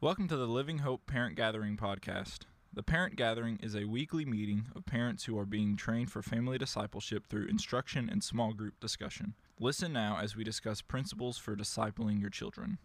Welcome 0.00 0.28
to 0.28 0.36
the 0.36 0.46
Living 0.46 0.78
Hope 0.78 1.08
Parent 1.08 1.34
Gathering 1.34 1.76
podcast. 1.76 2.42
The 2.72 2.84
Parent 2.84 3.16
Gathering 3.16 3.58
is 3.60 3.74
a 3.74 3.86
weekly 3.86 4.24
meeting 4.24 4.66
of 4.76 4.86
parents 4.86 5.24
who 5.24 5.36
are 5.36 5.44
being 5.44 5.74
trained 5.74 6.12
for 6.12 6.22
family 6.22 6.56
discipleship 6.56 7.26
through 7.26 7.48
instruction 7.48 8.08
and 8.08 8.22
small 8.22 8.52
group 8.52 8.78
discussion. 8.78 9.34
Listen 9.58 9.92
now 9.92 10.20
as 10.22 10.36
we 10.36 10.44
discuss 10.44 10.82
principles 10.82 11.36
for 11.36 11.56
discipling 11.56 12.20
your 12.20 12.30
children. 12.30 12.78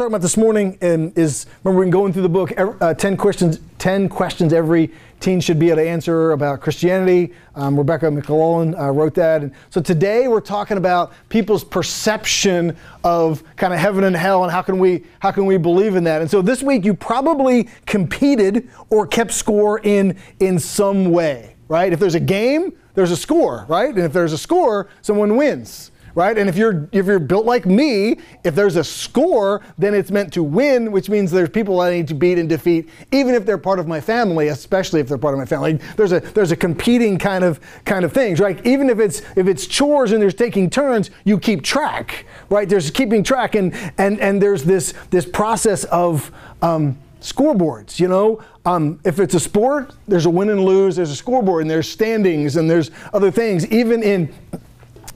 Talking 0.00 0.12
about 0.12 0.22
this 0.22 0.38
morning 0.38 0.78
and 0.80 1.12
is 1.18 1.44
remember 1.62 1.82
been 1.82 1.90
going 1.90 2.14
through 2.14 2.22
the 2.22 2.28
book 2.30 2.54
uh, 2.58 2.94
10 2.94 3.18
questions 3.18 3.60
10 3.76 4.08
questions 4.08 4.54
every 4.54 4.90
teen 5.20 5.42
should 5.42 5.58
be 5.58 5.66
able 5.66 5.76
to 5.76 5.86
answer 5.86 6.30
about 6.30 6.62
christianity. 6.62 7.34
Um, 7.54 7.76
rebecca 7.76 8.10
mclaughlin 8.10 8.74
uh, 8.76 8.92
wrote 8.92 9.12
that. 9.16 9.42
And 9.42 9.52
so 9.68 9.82
today 9.82 10.26
we're 10.26 10.40
talking 10.40 10.78
about 10.78 11.12
people's 11.28 11.62
perception 11.62 12.78
of 13.04 13.44
kind 13.56 13.74
of 13.74 13.78
heaven 13.78 14.04
and 14.04 14.16
hell 14.16 14.42
and 14.42 14.50
how 14.50 14.62
can 14.62 14.78
we 14.78 15.04
how 15.18 15.32
can 15.32 15.44
we 15.44 15.58
believe 15.58 15.96
in 15.96 16.04
that. 16.04 16.22
And 16.22 16.30
so 16.30 16.40
this 16.40 16.62
week 16.62 16.86
you 16.86 16.94
probably 16.94 17.68
competed 17.84 18.70
or 18.88 19.06
kept 19.06 19.34
score 19.34 19.80
in 19.80 20.16
in 20.38 20.58
some 20.58 21.10
way 21.10 21.56
right? 21.68 21.92
If 21.92 22.00
there's 22.00 22.14
a 22.14 22.20
game 22.20 22.72
there's 22.94 23.10
a 23.10 23.18
score 23.18 23.66
right? 23.68 23.90
And 23.94 23.98
if 24.06 24.14
there's 24.14 24.32
a 24.32 24.38
score 24.38 24.88
someone 25.02 25.36
wins 25.36 25.90
right? 26.14 26.36
And 26.36 26.48
if 26.48 26.56
you're 26.56 26.88
if 26.92 27.06
you're 27.06 27.18
built 27.18 27.46
like 27.46 27.66
me, 27.66 28.18
if 28.44 28.54
there's 28.54 28.76
a 28.76 28.84
score, 28.84 29.62
then 29.78 29.94
it's 29.94 30.10
meant 30.10 30.32
to 30.34 30.42
win, 30.42 30.92
which 30.92 31.08
means 31.08 31.30
there's 31.30 31.48
people 31.48 31.80
I 31.80 31.90
need 31.90 32.08
to 32.08 32.14
beat 32.14 32.38
and 32.38 32.48
defeat, 32.48 32.88
even 33.12 33.34
if 33.34 33.46
they're 33.46 33.58
part 33.58 33.78
of 33.78 33.86
my 33.86 34.00
family, 34.00 34.48
especially 34.48 35.00
if 35.00 35.08
they're 35.08 35.18
part 35.18 35.34
of 35.34 35.38
my 35.38 35.46
family. 35.46 35.78
There's 35.96 36.12
a 36.12 36.20
there's 36.20 36.52
a 36.52 36.56
competing 36.56 37.18
kind 37.18 37.44
of 37.44 37.60
kind 37.84 38.04
of 38.04 38.12
things, 38.12 38.40
right? 38.40 38.64
Even 38.66 38.90
if 38.90 38.98
it's 38.98 39.22
if 39.36 39.46
it's 39.46 39.66
chores 39.66 40.12
and 40.12 40.22
there's 40.22 40.34
taking 40.34 40.70
turns, 40.70 41.10
you 41.24 41.38
keep 41.38 41.62
track, 41.62 42.26
right? 42.48 42.68
There's 42.68 42.90
keeping 42.90 43.22
track, 43.22 43.54
and 43.54 43.74
and 43.98 44.20
and 44.20 44.40
there's 44.42 44.64
this 44.64 44.94
this 45.10 45.26
process 45.26 45.84
of 45.84 46.30
um, 46.62 46.98
scoreboards, 47.20 48.00
you 48.00 48.08
know. 48.08 48.42
Um, 48.66 49.00
if 49.04 49.20
it's 49.20 49.34
a 49.34 49.40
sport, 49.40 49.94
there's 50.08 50.26
a 50.26 50.30
win 50.30 50.50
and 50.50 50.64
lose, 50.64 50.96
there's 50.96 51.10
a 51.10 51.16
scoreboard, 51.16 51.62
and 51.62 51.70
there's 51.70 51.88
standings, 51.88 52.56
and 52.56 52.68
there's 52.68 52.90
other 53.12 53.30
things. 53.30 53.66
Even 53.68 54.02
in 54.02 54.32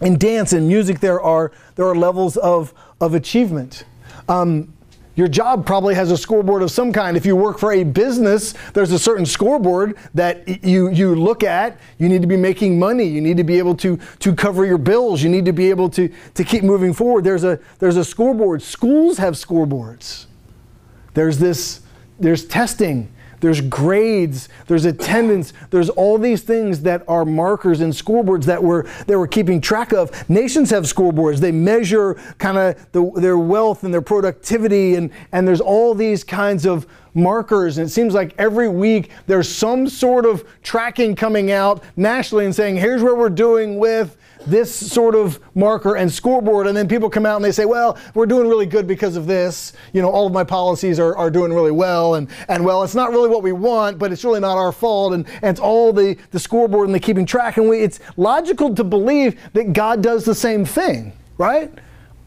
in 0.05 0.19
dance 0.19 0.53
and 0.53 0.69
music 0.69 1.01
there 1.01 1.21
are 1.21 1.51
there 1.75 1.87
are 1.87 1.95
levels 1.95 2.37
of 2.37 2.73
of 3.01 3.15
achievement 3.15 3.85
um, 4.29 4.73
your 5.17 5.29
job 5.29 5.65
probably 5.65 5.95
has 5.95 6.11
a 6.11 6.17
scoreboard 6.17 6.63
of 6.63 6.71
some 6.71 6.93
kind. 6.93 7.17
If 7.17 7.25
you 7.25 7.37
work 7.37 7.59
for 7.59 7.73
a 7.73 7.85
business, 7.85 8.53
there's 8.73 8.91
a 8.91 8.99
certain 8.99 9.25
scoreboard 9.25 9.97
that 10.15 10.65
you, 10.65 10.91
you 10.91 11.15
look 11.15 11.45
at. 11.45 11.79
You 11.99 12.09
need 12.09 12.23
to 12.23 12.27
be 12.29 12.37
making 12.37 12.79
money. 12.79 13.05
You 13.05 13.21
need 13.21 13.37
to 13.37 13.45
be 13.45 13.59
able 13.59 13.77
to, 13.77 13.99
to 14.19 14.35
cover 14.35 14.65
your 14.65 14.79
bills. 14.79 15.23
You 15.23 15.29
need 15.29 15.45
to 15.45 15.53
be 15.53 15.71
able 15.71 15.89
to, 15.91 16.13
to 16.35 16.45
keep 16.45 16.65
moving 16.65 16.93
forward. 16.93 17.23
There's 17.23 17.45
a, 17.45 17.61
there's 17.79 17.97
a 17.97 18.05
scoreboard. 18.05 18.61
Schools 18.63 19.19
have 19.19 19.35
scoreboards. 19.35 20.27
There's 21.15 21.39
this, 21.39 21.83
there's 22.19 22.45
testing 22.45 23.13
there's 23.41 23.61
grades, 23.61 24.49
there's 24.67 24.85
attendance, 24.85 25.53
there's 25.71 25.91
all 25.91 26.19
these 26.19 26.43
things 26.43 26.83
that 26.83 27.05
are 27.09 27.25
markers 27.25 27.81
and 27.81 27.93
scoreboards 27.93 28.45
that 28.45 28.63
we're, 28.63 28.85
that 29.07 29.19
we're 29.19 29.27
keeping 29.27 29.61
track 29.61 29.93
of. 29.93 30.29
Nations 30.29 30.71
have 30.71 30.85
scoreboards. 30.85 31.39
They 31.39 31.53
measure 31.53 32.15
kind 32.39 32.59
of 32.59 32.93
the, 32.93 33.11
their 33.21 33.39
wealth 33.39 33.85
and 33.85 33.93
their 33.93 34.03
productivity, 34.03 34.95
and, 34.95 35.11
and 35.33 35.47
there's 35.47 35.61
all 35.61 35.95
these 35.95 36.25
kinds 36.25 36.67
of 36.67 36.87
markers. 37.15 37.79
And 37.79 37.87
it 37.87 37.91
seems 37.91 38.15
like 38.15 38.35
every 38.39 38.69
week 38.69 39.11
there's 39.27 39.49
some 39.49 39.89
sort 39.89 40.27
of 40.27 40.45
tracking 40.63 41.15
coming 41.15 41.51
out 41.51 41.83
nationally 41.97 42.45
and 42.45 42.55
saying, 42.55 42.77
here's 42.77 43.03
what 43.03 43.17
we're 43.17 43.31
doing 43.31 43.79
with 43.79 44.17
this 44.47 44.75
sort 44.75 45.15
of 45.15 45.41
marker 45.55 45.97
and 45.97 46.13
scoreboard, 46.13 46.67
and 46.67 46.77
then 46.77 46.89
people 46.89 47.09
come 47.09 47.27
out 47.27 47.37
and 47.37 47.45
they 47.45 47.53
say, 47.53 47.65
well, 47.65 47.99
we're 48.15 48.27
doing 48.27 48.49
really 48.49 48.67
good 48.67 48.87
because 48.87 49.17
of 49.17 49.27
this. 49.27 49.73
You 49.93 50.03
know, 50.03 50.11
all 50.11 50.27
of 50.27 50.33
my 50.33 50.45
policies 50.45 50.99
are, 50.99 51.17
are 51.17 51.31
doing 51.31 51.53
really 51.53 51.71
well, 51.71 52.15
and, 52.15 52.29
and 52.49 52.65
well, 52.65 52.83
it's 52.83 52.95
not 52.95 53.11
really 53.11 53.29
what 53.29 53.43
we 53.43 53.53
want, 53.53 53.99
but 53.99 54.13
it's 54.13 54.25
really 54.25 54.41
not 54.41 54.57
our 54.57 54.73
fault, 54.73 55.15
and, 55.15 55.27
and 55.43 55.45
it's 55.45 55.61
all 55.61 55.93
the, 55.93 56.17
the 56.31 56.39
scoreboard 56.39 56.89
and 56.89 56.95
the 56.95 57.01
keeping 57.01 57.27
track. 57.27 57.57
And 57.57 57.69
we, 57.69 57.81
it's 57.81 58.01
logical 58.17 58.75
to 58.75 58.85
believe 58.85 59.41
that 59.53 59.73
God 59.73 60.03
does 60.03 60.25
the 60.25 60.35
same 60.35 60.65
thing, 60.65 61.13
right? 61.39 61.73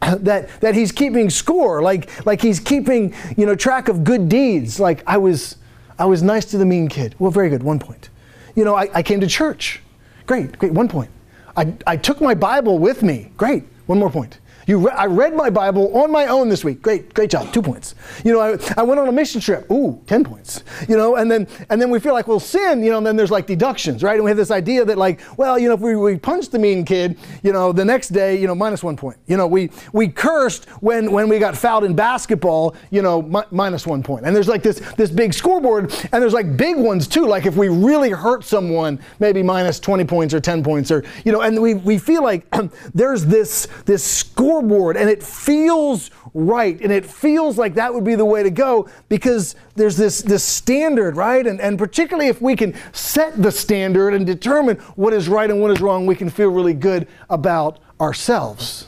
that 0.00 0.48
that 0.60 0.74
he's 0.74 0.92
keeping 0.92 1.28
score 1.28 1.82
like 1.82 2.24
like 2.24 2.40
he's 2.40 2.60
keeping 2.60 3.12
you 3.36 3.44
know 3.44 3.54
track 3.54 3.88
of 3.88 4.04
good 4.04 4.28
deeds 4.28 4.78
like 4.78 5.02
i 5.08 5.16
was 5.16 5.56
i 5.98 6.04
was 6.04 6.22
nice 6.22 6.44
to 6.44 6.56
the 6.56 6.64
mean 6.64 6.86
kid 6.86 7.16
well 7.18 7.32
very 7.32 7.48
good 7.48 7.64
one 7.64 7.80
point 7.80 8.08
you 8.54 8.64
know 8.64 8.76
i, 8.76 8.88
I 8.94 9.02
came 9.02 9.20
to 9.20 9.26
church 9.26 9.80
great 10.26 10.56
great 10.58 10.72
one 10.72 10.88
point 10.88 11.10
I, 11.58 11.74
I 11.88 11.96
took 11.96 12.20
my 12.20 12.34
Bible 12.34 12.78
with 12.78 13.02
me. 13.02 13.32
Great. 13.36 13.64
One 13.86 13.98
more 13.98 14.10
point. 14.10 14.38
You 14.68 14.76
re- 14.86 14.92
I 14.92 15.06
read 15.06 15.34
my 15.34 15.48
Bible 15.48 15.96
on 15.96 16.12
my 16.12 16.26
own 16.26 16.50
this 16.50 16.62
week. 16.62 16.82
Great, 16.82 17.14
great 17.14 17.30
job. 17.30 17.54
Two 17.54 17.62
points. 17.62 17.94
You 18.22 18.34
know, 18.34 18.40
I, 18.40 18.58
I 18.76 18.82
went 18.82 19.00
on 19.00 19.08
a 19.08 19.12
mission 19.12 19.40
trip. 19.40 19.68
Ooh, 19.70 19.98
10 20.06 20.24
points. 20.24 20.62
You 20.86 20.98
know, 20.98 21.16
and 21.16 21.30
then 21.32 21.48
and 21.70 21.80
then 21.80 21.88
we 21.88 21.98
feel 21.98 22.12
like, 22.12 22.28
well, 22.28 22.38
sin, 22.38 22.82
you 22.84 22.90
know, 22.90 22.98
and 22.98 23.06
then 23.06 23.16
there's 23.16 23.30
like 23.30 23.46
deductions, 23.46 24.02
right? 24.02 24.16
And 24.16 24.24
we 24.24 24.30
have 24.30 24.36
this 24.36 24.50
idea 24.50 24.84
that 24.84 24.98
like, 24.98 25.22
well, 25.38 25.58
you 25.58 25.68
know, 25.68 25.74
if 25.74 25.80
we, 25.80 25.96
we 25.96 26.18
punch 26.18 26.50
the 26.50 26.58
mean 26.58 26.84
kid, 26.84 27.16
you 27.42 27.50
know, 27.50 27.72
the 27.72 27.84
next 27.84 28.08
day, 28.08 28.38
you 28.38 28.46
know, 28.46 28.54
minus 28.54 28.84
one 28.84 28.94
point. 28.94 29.16
You 29.26 29.38
know, 29.38 29.46
we 29.46 29.70
we 29.94 30.06
cursed 30.06 30.68
when 30.82 31.12
when 31.12 31.30
we 31.30 31.38
got 31.38 31.56
fouled 31.56 31.84
in 31.84 31.96
basketball, 31.96 32.76
you 32.90 33.00
know, 33.00 33.22
mi- 33.22 33.48
minus 33.50 33.86
one 33.86 34.02
point. 34.02 34.26
And 34.26 34.36
there's 34.36 34.48
like 34.48 34.62
this 34.62 34.80
this 34.96 35.08
big 35.08 35.32
scoreboard, 35.32 35.94
and 36.12 36.22
there's 36.22 36.34
like 36.34 36.58
big 36.58 36.76
ones 36.76 37.08
too. 37.08 37.24
Like 37.24 37.46
if 37.46 37.56
we 37.56 37.70
really 37.70 38.10
hurt 38.10 38.44
someone, 38.44 39.00
maybe 39.18 39.42
minus 39.42 39.80
20 39.80 40.04
points 40.04 40.34
or 40.34 40.40
10 40.40 40.62
points, 40.62 40.90
or 40.90 41.04
you 41.24 41.32
know, 41.32 41.40
and 41.40 41.58
we 41.62 41.72
we 41.72 41.96
feel 41.96 42.22
like 42.22 42.46
there's 42.94 43.24
this 43.24 43.66
this 43.86 44.04
score 44.04 44.57
scoreboard 44.58 44.96
and 44.96 45.08
it 45.08 45.22
feels 45.22 46.10
right 46.34 46.80
and 46.80 46.92
it 46.92 47.06
feels 47.06 47.56
like 47.58 47.74
that 47.74 47.92
would 47.92 48.04
be 48.04 48.14
the 48.14 48.24
way 48.24 48.42
to 48.42 48.50
go 48.50 48.88
because 49.08 49.54
there's 49.76 49.96
this, 49.96 50.20
this 50.22 50.42
standard, 50.42 51.16
right? 51.16 51.46
And, 51.46 51.60
and 51.60 51.78
particularly 51.78 52.28
if 52.28 52.42
we 52.42 52.56
can 52.56 52.74
set 52.92 53.40
the 53.40 53.52
standard 53.52 54.14
and 54.14 54.26
determine 54.26 54.76
what 54.96 55.12
is 55.12 55.28
right 55.28 55.48
and 55.48 55.60
what 55.60 55.70
is 55.70 55.80
wrong, 55.80 56.06
we 56.06 56.16
can 56.16 56.28
feel 56.28 56.48
really 56.48 56.74
good 56.74 57.06
about 57.30 57.78
ourselves. 58.00 58.86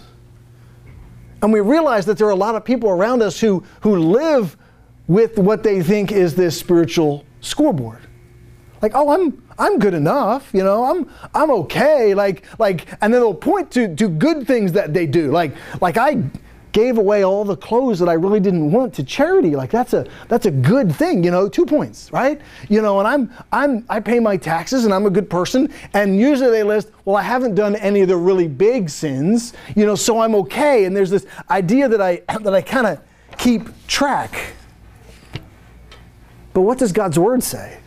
And 1.42 1.52
we 1.52 1.60
realize 1.60 2.04
that 2.06 2.18
there 2.18 2.26
are 2.26 2.32
a 2.32 2.36
lot 2.36 2.54
of 2.54 2.64
people 2.64 2.90
around 2.90 3.22
us 3.22 3.40
who, 3.40 3.64
who 3.82 3.96
live 3.96 4.56
with 5.06 5.38
what 5.38 5.62
they 5.62 5.82
think 5.82 6.12
is 6.12 6.34
this 6.34 6.58
spiritual 6.58 7.24
scoreboard. 7.40 8.00
Like, 8.82 8.92
oh, 8.94 9.10
I'm 9.10 9.42
I'm 9.58 9.78
good 9.78 9.94
enough, 9.94 10.50
you 10.54 10.64
know, 10.64 10.84
I'm 10.84 11.10
I'm 11.34 11.50
okay. 11.50 12.14
Like 12.14 12.44
like 12.58 12.86
and 13.00 13.12
then 13.12 13.20
they'll 13.20 13.34
point 13.34 13.70
to 13.72 13.94
to 13.94 14.08
good 14.08 14.46
things 14.46 14.72
that 14.72 14.94
they 14.94 15.06
do. 15.06 15.30
Like 15.30 15.54
like 15.80 15.96
I 15.96 16.22
gave 16.72 16.98
away 16.98 17.24
all 17.24 17.44
the 17.44 17.56
clothes 17.56 17.98
that 17.98 18.08
I 18.08 18.14
really 18.14 18.40
didn't 18.40 18.70
want 18.70 18.94
to 18.94 19.04
charity. 19.04 19.56
Like 19.56 19.70
that's 19.70 19.92
a 19.92 20.06
that's 20.28 20.46
a 20.46 20.50
good 20.50 20.94
thing, 20.94 21.24
you 21.24 21.30
know, 21.30 21.48
two 21.48 21.66
points, 21.66 22.12
right? 22.12 22.40
You 22.68 22.82
know, 22.82 22.98
and 22.98 23.08
I'm 23.08 23.30
I'm 23.52 23.84
I 23.88 24.00
pay 24.00 24.18
my 24.18 24.36
taxes 24.36 24.84
and 24.84 24.94
I'm 24.94 25.06
a 25.06 25.10
good 25.10 25.28
person. 25.28 25.72
And 25.94 26.18
usually 26.18 26.50
they 26.50 26.62
list, 26.62 26.90
well, 27.04 27.16
I 27.16 27.22
haven't 27.22 27.54
done 27.54 27.76
any 27.76 28.02
of 28.02 28.08
the 28.08 28.16
really 28.16 28.48
big 28.48 28.88
sins, 28.88 29.52
you 29.74 29.86
know, 29.86 29.94
so 29.94 30.20
I'm 30.20 30.34
okay. 30.36 30.84
And 30.84 30.96
there's 30.96 31.10
this 31.10 31.26
idea 31.50 31.88
that 31.88 32.00
I 32.00 32.16
that 32.40 32.54
I 32.54 32.62
kind 32.62 32.86
of 32.86 33.00
keep 33.38 33.68
track. 33.86 34.54
But 36.52 36.62
what 36.62 36.78
does 36.78 36.92
God's 36.92 37.18
word 37.18 37.42
say? 37.42 37.78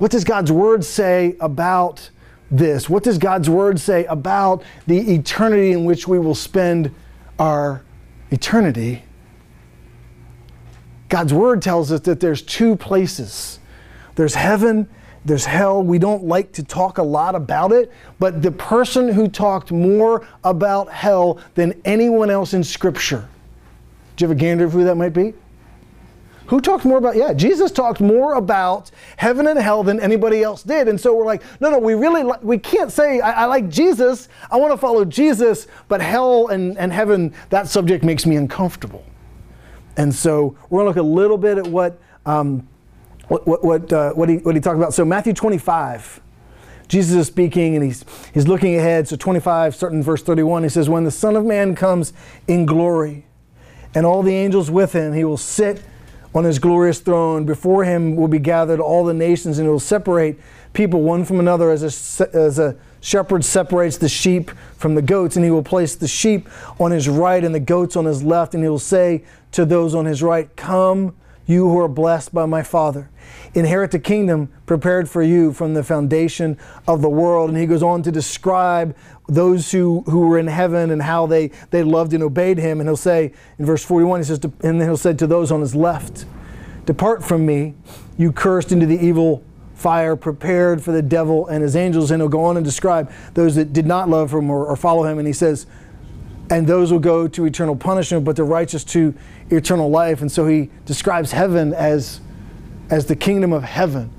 What 0.00 0.10
does 0.10 0.24
God's 0.24 0.50
word 0.50 0.82
say 0.82 1.36
about 1.40 2.08
this? 2.50 2.88
What 2.88 3.02
does 3.02 3.18
God's 3.18 3.50
word 3.50 3.78
say 3.78 4.06
about 4.06 4.62
the 4.86 4.98
eternity 5.12 5.72
in 5.72 5.84
which 5.84 6.08
we 6.08 6.18
will 6.18 6.34
spend 6.34 6.94
our 7.38 7.82
eternity? 8.30 9.04
God's 11.10 11.34
word 11.34 11.60
tells 11.60 11.92
us 11.92 12.00
that 12.00 12.18
there's 12.18 12.40
two 12.40 12.76
places 12.76 13.58
there's 14.14 14.34
heaven, 14.34 14.88
there's 15.26 15.44
hell. 15.44 15.82
We 15.82 15.98
don't 15.98 16.24
like 16.24 16.52
to 16.52 16.62
talk 16.62 16.96
a 16.96 17.02
lot 17.02 17.34
about 17.34 17.70
it, 17.70 17.92
but 18.18 18.40
the 18.40 18.52
person 18.52 19.06
who 19.06 19.28
talked 19.28 19.70
more 19.70 20.26
about 20.44 20.90
hell 20.90 21.40
than 21.56 21.78
anyone 21.84 22.30
else 22.30 22.54
in 22.54 22.64
Scripture, 22.64 23.28
do 24.16 24.24
you 24.24 24.28
have 24.28 24.36
a 24.36 24.40
gander 24.40 24.64
of 24.64 24.72
who 24.72 24.82
that 24.84 24.96
might 24.96 25.12
be? 25.12 25.34
Who 26.50 26.60
talked 26.60 26.84
more 26.84 26.98
about, 26.98 27.14
yeah, 27.14 27.32
Jesus 27.32 27.70
talked 27.70 28.00
more 28.00 28.34
about 28.34 28.90
heaven 29.16 29.46
and 29.46 29.56
hell 29.56 29.84
than 29.84 30.00
anybody 30.00 30.42
else 30.42 30.64
did. 30.64 30.88
And 30.88 31.00
so 31.00 31.14
we're 31.14 31.24
like, 31.24 31.42
no, 31.60 31.70
no, 31.70 31.78
we 31.78 31.94
really, 31.94 32.24
li- 32.24 32.40
we 32.42 32.58
can't 32.58 32.90
say, 32.90 33.20
I, 33.20 33.42
I 33.42 33.44
like 33.44 33.68
Jesus, 33.68 34.28
I 34.50 34.56
want 34.56 34.72
to 34.72 34.76
follow 34.76 35.04
Jesus, 35.04 35.68
but 35.86 36.00
hell 36.00 36.48
and, 36.48 36.76
and 36.76 36.92
heaven, 36.92 37.32
that 37.50 37.68
subject 37.68 38.02
makes 38.02 38.26
me 38.26 38.34
uncomfortable. 38.34 39.04
And 39.96 40.12
so 40.12 40.56
we're 40.70 40.82
going 40.82 40.92
to 40.92 41.00
look 41.00 41.08
a 41.08 41.14
little 41.14 41.38
bit 41.38 41.56
at 41.56 41.68
what, 41.68 42.00
um, 42.26 42.66
what, 43.28 43.46
what, 43.46 43.64
what, 43.64 43.92
uh, 43.92 44.12
what, 44.14 44.28
he, 44.28 44.38
what 44.38 44.56
he 44.56 44.60
talked 44.60 44.76
about. 44.76 44.92
So 44.92 45.04
Matthew 45.04 45.32
25. 45.32 46.20
Jesus 46.88 47.14
is 47.14 47.28
speaking 47.28 47.76
and 47.76 47.84
he's, 47.84 48.04
he's 48.34 48.48
looking 48.48 48.74
ahead. 48.74 49.06
So 49.06 49.14
25, 49.14 49.76
starting 49.76 50.02
verse 50.02 50.24
31, 50.24 50.64
he 50.64 50.68
says, 50.68 50.88
When 50.88 51.04
the 51.04 51.12
Son 51.12 51.36
of 51.36 51.44
Man 51.44 51.76
comes 51.76 52.12
in 52.48 52.66
glory 52.66 53.24
and 53.94 54.04
all 54.04 54.24
the 54.24 54.34
angels 54.34 54.68
with 54.68 54.92
him, 54.92 55.12
he 55.12 55.22
will 55.22 55.36
sit 55.36 55.80
on 56.34 56.44
his 56.44 56.58
glorious 56.58 57.00
throne. 57.00 57.44
Before 57.44 57.84
him 57.84 58.16
will 58.16 58.28
be 58.28 58.38
gathered 58.38 58.80
all 58.80 59.04
the 59.04 59.14
nations, 59.14 59.58
and 59.58 59.66
he 59.66 59.70
will 59.70 59.80
separate 59.80 60.38
people 60.72 61.02
one 61.02 61.24
from 61.24 61.40
another 61.40 61.70
as 61.70 61.82
a, 61.82 62.36
as 62.36 62.58
a 62.58 62.76
shepherd 63.00 63.44
separates 63.44 63.96
the 63.98 64.08
sheep 64.08 64.50
from 64.76 64.94
the 64.94 65.02
goats. 65.02 65.36
And 65.36 65.44
he 65.44 65.50
will 65.50 65.62
place 65.62 65.96
the 65.96 66.08
sheep 66.08 66.48
on 66.78 66.90
his 66.90 67.08
right 67.08 67.42
and 67.42 67.54
the 67.54 67.60
goats 67.60 67.96
on 67.96 68.04
his 68.04 68.22
left. 68.22 68.54
And 68.54 68.62
he 68.62 68.68
will 68.68 68.78
say 68.78 69.24
to 69.52 69.64
those 69.64 69.94
on 69.94 70.04
his 70.04 70.22
right, 70.22 70.54
Come, 70.56 71.16
you 71.50 71.68
who 71.68 71.78
are 71.78 71.88
blessed 71.88 72.32
by 72.32 72.46
my 72.46 72.62
Father. 72.62 73.10
Inherit 73.54 73.90
the 73.90 73.98
kingdom 73.98 74.48
prepared 74.66 75.10
for 75.10 75.22
you 75.22 75.52
from 75.52 75.74
the 75.74 75.82
foundation 75.82 76.56
of 76.86 77.02
the 77.02 77.08
world. 77.08 77.50
And 77.50 77.58
he 77.58 77.66
goes 77.66 77.82
on 77.82 78.02
to 78.04 78.12
describe 78.12 78.96
those 79.28 79.72
who, 79.72 80.02
who 80.02 80.20
were 80.20 80.38
in 80.38 80.46
heaven 80.46 80.90
and 80.90 81.02
how 81.02 81.26
they, 81.26 81.48
they 81.70 81.82
loved 81.82 82.14
and 82.14 82.22
obeyed 82.22 82.58
him. 82.58 82.80
And 82.80 82.88
he'll 82.88 82.96
say 82.96 83.32
in 83.58 83.66
verse 83.66 83.84
41, 83.84 84.20
he 84.20 84.24
says, 84.24 84.40
and 84.42 84.80
then 84.80 84.82
he'll 84.82 84.96
say 84.96 85.14
to 85.14 85.26
those 85.26 85.50
on 85.50 85.60
his 85.60 85.74
left, 85.74 86.24
Depart 86.86 87.24
from 87.24 87.44
me, 87.44 87.74
you 88.16 88.32
cursed 88.32 88.72
into 88.72 88.86
the 88.86 88.98
evil 88.98 89.44
fire 89.74 90.14
prepared 90.14 90.82
for 90.82 90.92
the 90.92 91.02
devil 91.02 91.46
and 91.46 91.62
his 91.62 91.74
angels. 91.74 92.10
And 92.10 92.22
he'll 92.22 92.28
go 92.28 92.44
on 92.44 92.56
and 92.56 92.64
describe 92.64 93.10
those 93.34 93.54
that 93.56 93.72
did 93.72 93.86
not 93.86 94.08
love 94.08 94.32
him 94.32 94.50
or, 94.50 94.66
or 94.66 94.76
follow 94.76 95.04
him. 95.04 95.18
And 95.18 95.26
he 95.26 95.32
says, 95.32 95.66
and 96.50 96.66
those 96.66 96.90
will 96.90 96.98
go 96.98 97.28
to 97.28 97.44
eternal 97.46 97.76
punishment, 97.76 98.24
but 98.24 98.36
the 98.36 98.44
righteous 98.44 98.84
to 98.84 99.14
eternal 99.50 99.88
life. 99.88 100.20
And 100.20 100.30
so 100.30 100.46
he 100.46 100.68
describes 100.84 101.30
heaven 101.30 101.72
as, 101.72 102.20
as 102.90 103.06
the 103.06 103.16
kingdom 103.16 103.52
of 103.52 103.62
heaven, 103.62 104.10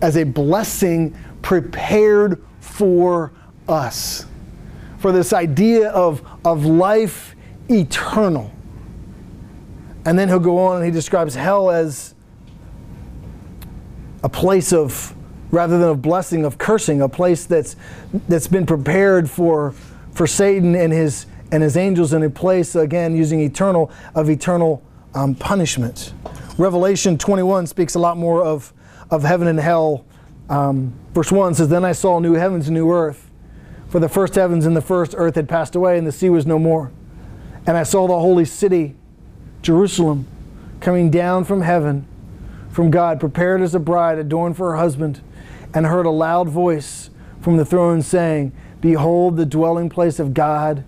as 0.00 0.16
a 0.16 0.24
blessing 0.24 1.14
prepared 1.42 2.42
for 2.60 3.32
us 3.68 4.26
for 4.98 5.12
this 5.12 5.32
idea 5.32 5.90
of, 5.90 6.26
of 6.44 6.64
life 6.64 7.36
eternal. 7.68 8.50
And 10.04 10.18
then 10.18 10.28
he'll 10.28 10.38
go 10.38 10.58
on 10.58 10.76
and 10.76 10.84
he 10.84 10.90
describes 10.90 11.34
hell 11.34 11.70
as 11.70 12.14
a 14.22 14.28
place 14.28 14.72
of, 14.72 15.14
rather 15.50 15.78
than 15.78 15.90
a 15.90 15.94
blessing, 15.94 16.44
of 16.44 16.58
cursing, 16.58 17.02
a 17.02 17.08
place 17.08 17.44
that's, 17.44 17.76
that's 18.28 18.46
been 18.46 18.66
prepared 18.66 19.28
for, 19.28 19.72
for 20.12 20.26
Satan 20.26 20.74
and 20.74 20.92
his, 20.92 21.26
and 21.52 21.62
his 21.62 21.76
angels, 21.76 22.12
in 22.12 22.22
a 22.22 22.30
place, 22.30 22.74
again, 22.74 23.16
using 23.16 23.40
eternal, 23.40 23.90
of 24.14 24.28
eternal 24.28 24.82
um, 25.14 25.34
punishment. 25.34 26.12
Revelation 26.58 27.18
21 27.18 27.66
speaks 27.66 27.94
a 27.94 27.98
lot 27.98 28.16
more 28.16 28.44
of, 28.44 28.72
of 29.10 29.22
heaven 29.22 29.48
and 29.48 29.58
hell. 29.60 30.04
Um, 30.48 30.92
verse 31.12 31.30
1 31.30 31.54
says, 31.54 31.68
Then 31.68 31.84
I 31.84 31.92
saw 31.92 32.18
new 32.18 32.34
heavens 32.34 32.68
and 32.68 32.74
new 32.74 32.90
earth 32.90 33.26
for 33.88 34.00
the 34.00 34.08
first 34.08 34.34
heavens 34.34 34.66
and 34.66 34.76
the 34.76 34.82
first 34.82 35.14
earth 35.16 35.36
had 35.36 35.48
passed 35.48 35.74
away, 35.74 35.96
and 35.96 36.06
the 36.06 36.12
sea 36.12 36.28
was 36.28 36.46
no 36.46 36.58
more. 36.58 36.92
And 37.66 37.76
I 37.76 37.82
saw 37.82 38.06
the 38.06 38.18
holy 38.18 38.44
city, 38.44 38.94
Jerusalem, 39.62 40.26
coming 40.80 41.10
down 41.10 41.44
from 41.44 41.62
heaven, 41.62 42.06
from 42.70 42.90
God, 42.90 43.18
prepared 43.18 43.62
as 43.62 43.74
a 43.74 43.80
bride 43.80 44.18
adorned 44.18 44.56
for 44.56 44.72
her 44.72 44.76
husband, 44.76 45.22
and 45.72 45.86
heard 45.86 46.06
a 46.06 46.10
loud 46.10 46.48
voice 46.48 47.10
from 47.40 47.56
the 47.56 47.64
throne 47.64 48.02
saying, 48.02 48.52
Behold, 48.80 49.36
the 49.36 49.46
dwelling 49.46 49.88
place 49.88 50.18
of 50.18 50.34
God 50.34 50.84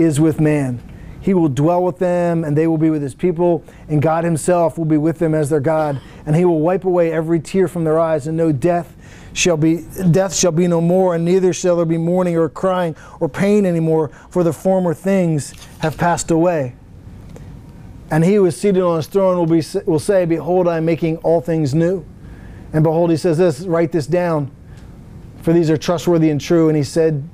is 0.00 0.20
with 0.20 0.40
man. 0.40 0.82
He 1.20 1.34
will 1.34 1.48
dwell 1.48 1.84
with 1.84 1.98
them, 1.98 2.44
and 2.44 2.56
they 2.56 2.66
will 2.66 2.78
be 2.78 2.88
with 2.88 3.02
his 3.02 3.14
people, 3.14 3.62
and 3.88 4.00
God 4.00 4.24
himself 4.24 4.78
will 4.78 4.86
be 4.86 4.96
with 4.96 5.18
them 5.18 5.34
as 5.34 5.50
their 5.50 5.60
God. 5.60 6.00
And 6.24 6.34
he 6.34 6.44
will 6.44 6.60
wipe 6.60 6.84
away 6.84 7.12
every 7.12 7.40
tear 7.40 7.68
from 7.68 7.84
their 7.84 7.98
eyes, 7.98 8.26
and 8.26 8.36
no 8.36 8.52
death 8.52 8.96
shall 9.32 9.56
be 9.56 9.84
death 10.10 10.34
shall 10.34 10.52
be 10.52 10.66
no 10.66 10.80
more, 10.80 11.14
and 11.14 11.24
neither 11.24 11.52
shall 11.52 11.76
there 11.76 11.84
be 11.84 11.98
mourning 11.98 12.36
or 12.36 12.48
crying 12.48 12.96
or 13.20 13.28
pain 13.28 13.66
anymore, 13.66 14.08
for 14.30 14.42
the 14.42 14.52
former 14.52 14.94
things 14.94 15.52
have 15.80 15.96
passed 15.98 16.30
away. 16.30 16.74
And 18.10 18.24
he 18.24 18.34
who 18.34 18.46
is 18.46 18.56
seated 18.56 18.82
on 18.82 18.96
his 18.96 19.06
throne 19.06 19.36
will 19.36 19.46
be 19.46 19.62
will 19.86 20.00
say, 20.00 20.24
Behold, 20.24 20.66
I 20.66 20.78
am 20.78 20.84
making 20.84 21.18
all 21.18 21.40
things 21.40 21.74
new. 21.74 22.04
And 22.72 22.84
behold, 22.84 23.10
he 23.10 23.16
says 23.16 23.38
this, 23.38 23.60
write 23.62 23.92
this 23.92 24.06
down, 24.06 24.50
for 25.42 25.52
these 25.52 25.70
are 25.70 25.76
trustworthy 25.76 26.30
and 26.30 26.40
true. 26.40 26.68
And 26.68 26.76
he 26.76 26.84
said 26.84 27.28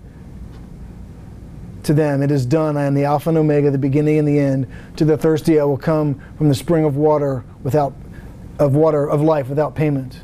to 1.86 1.94
them, 1.94 2.22
It 2.22 2.30
is 2.30 2.44
done. 2.44 2.76
I 2.76 2.84
am 2.84 2.94
the 2.94 3.04
Alpha 3.04 3.30
and 3.30 3.38
Omega, 3.38 3.70
the 3.70 3.78
beginning 3.78 4.18
and 4.18 4.28
the 4.28 4.38
end. 4.38 4.66
To 4.96 5.04
the 5.04 5.16
thirsty 5.16 5.58
I 5.58 5.64
will 5.64 5.78
come 5.78 6.20
from 6.36 6.48
the 6.48 6.54
spring 6.54 6.84
of 6.84 6.96
water 6.96 7.44
without 7.62 7.94
of 8.58 8.74
water 8.74 9.08
of 9.08 9.20
life 9.20 9.48
without 9.48 9.74
payment. 9.74 10.20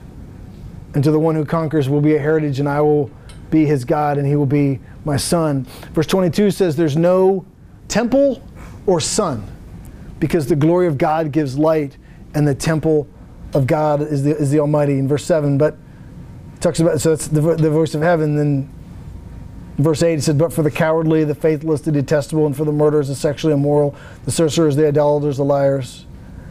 And 0.94 1.02
to 1.04 1.10
the 1.10 1.18
one 1.18 1.34
who 1.34 1.44
conquers 1.44 1.88
will 1.88 2.00
be 2.00 2.14
a 2.14 2.18
heritage, 2.18 2.60
and 2.60 2.68
I 2.68 2.80
will 2.80 3.10
be 3.50 3.64
his 3.66 3.84
God, 3.84 4.18
and 4.18 4.26
he 4.26 4.36
will 4.36 4.46
be 4.46 4.80
my 5.04 5.16
son. 5.16 5.64
Verse 5.92 6.06
22 6.06 6.50
says, 6.50 6.76
There's 6.76 6.96
no 6.96 7.46
temple 7.88 8.42
or 8.86 9.00
sun, 9.00 9.46
because 10.18 10.46
the 10.46 10.56
glory 10.56 10.86
of 10.86 10.98
God 10.98 11.32
gives 11.32 11.58
light, 11.58 11.96
and 12.34 12.46
the 12.46 12.54
temple 12.54 13.08
of 13.54 13.66
God 13.66 14.00
is 14.02 14.22
the, 14.22 14.36
is 14.36 14.50
the 14.50 14.60
Almighty. 14.60 14.98
In 14.98 15.08
verse 15.08 15.24
7, 15.24 15.58
but 15.58 15.76
talks 16.60 16.80
about, 16.80 17.00
so 17.00 17.10
that's 17.10 17.28
the, 17.28 17.40
the 17.40 17.70
voice 17.70 17.94
of 17.94 18.02
heaven. 18.02 18.36
Then 18.36 18.72
verse 19.78 20.02
8, 20.02 20.14
he 20.14 20.20
said, 20.20 20.38
But 20.38 20.52
for 20.52 20.62
the 20.62 20.70
cowardly, 20.70 21.24
the 21.24 21.34
faithless, 21.34 21.80
the 21.80 21.92
detestable, 21.92 22.46
and 22.46 22.56
for 22.56 22.64
the 22.64 22.72
murderers, 22.72 23.08
the 23.08 23.14
sexually 23.14 23.54
immoral, 23.54 23.94
the 24.24 24.30
sorcerers, 24.30 24.76
the 24.76 24.88
idolaters, 24.88 25.36
the 25.36 25.44
liars, 25.44 26.06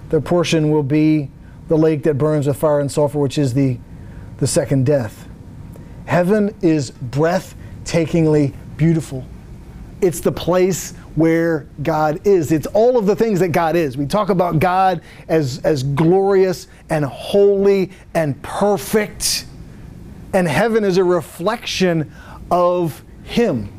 their 0.09 0.21
portion 0.21 0.71
will 0.71 0.83
be 0.83 1.29
the 1.68 1.77
lake 1.77 2.03
that 2.03 2.18
burns 2.18 2.47
with 2.47 2.57
fire 2.57 2.79
and 2.79 2.91
sulfur, 2.91 3.19
which 3.19 3.38
is 3.38 3.53
the 3.53 3.77
the 4.41 4.47
second 4.47 4.88
death. 4.88 5.29
Heaven 6.06 6.53
is 6.62 6.91
breathtakingly 6.91 8.53
beautiful. 8.75 9.24
It's 10.01 10.19
the 10.19 10.31
place 10.31 10.94
where 11.13 11.67
God 11.83 12.25
is. 12.25 12.51
It's 12.51 12.65
all 12.67 12.97
of 12.97 13.06
the 13.06 13.15
things 13.15 13.39
that 13.39 13.50
God 13.50 13.75
is. 13.75 13.95
We 13.97 14.07
talk 14.07 14.29
about 14.29 14.59
God 14.59 15.01
as, 15.27 15.59
as 15.59 15.83
glorious 15.83 16.67
and 16.89 17.06
holy 17.06 17.91
and 18.15 18.41
perfect. 18.41 19.45
And 20.33 20.47
heaven 20.47 20.83
is 20.83 20.97
a 20.97 21.03
reflection 21.03 22.12
of 22.50 23.03
Him. 23.31 23.71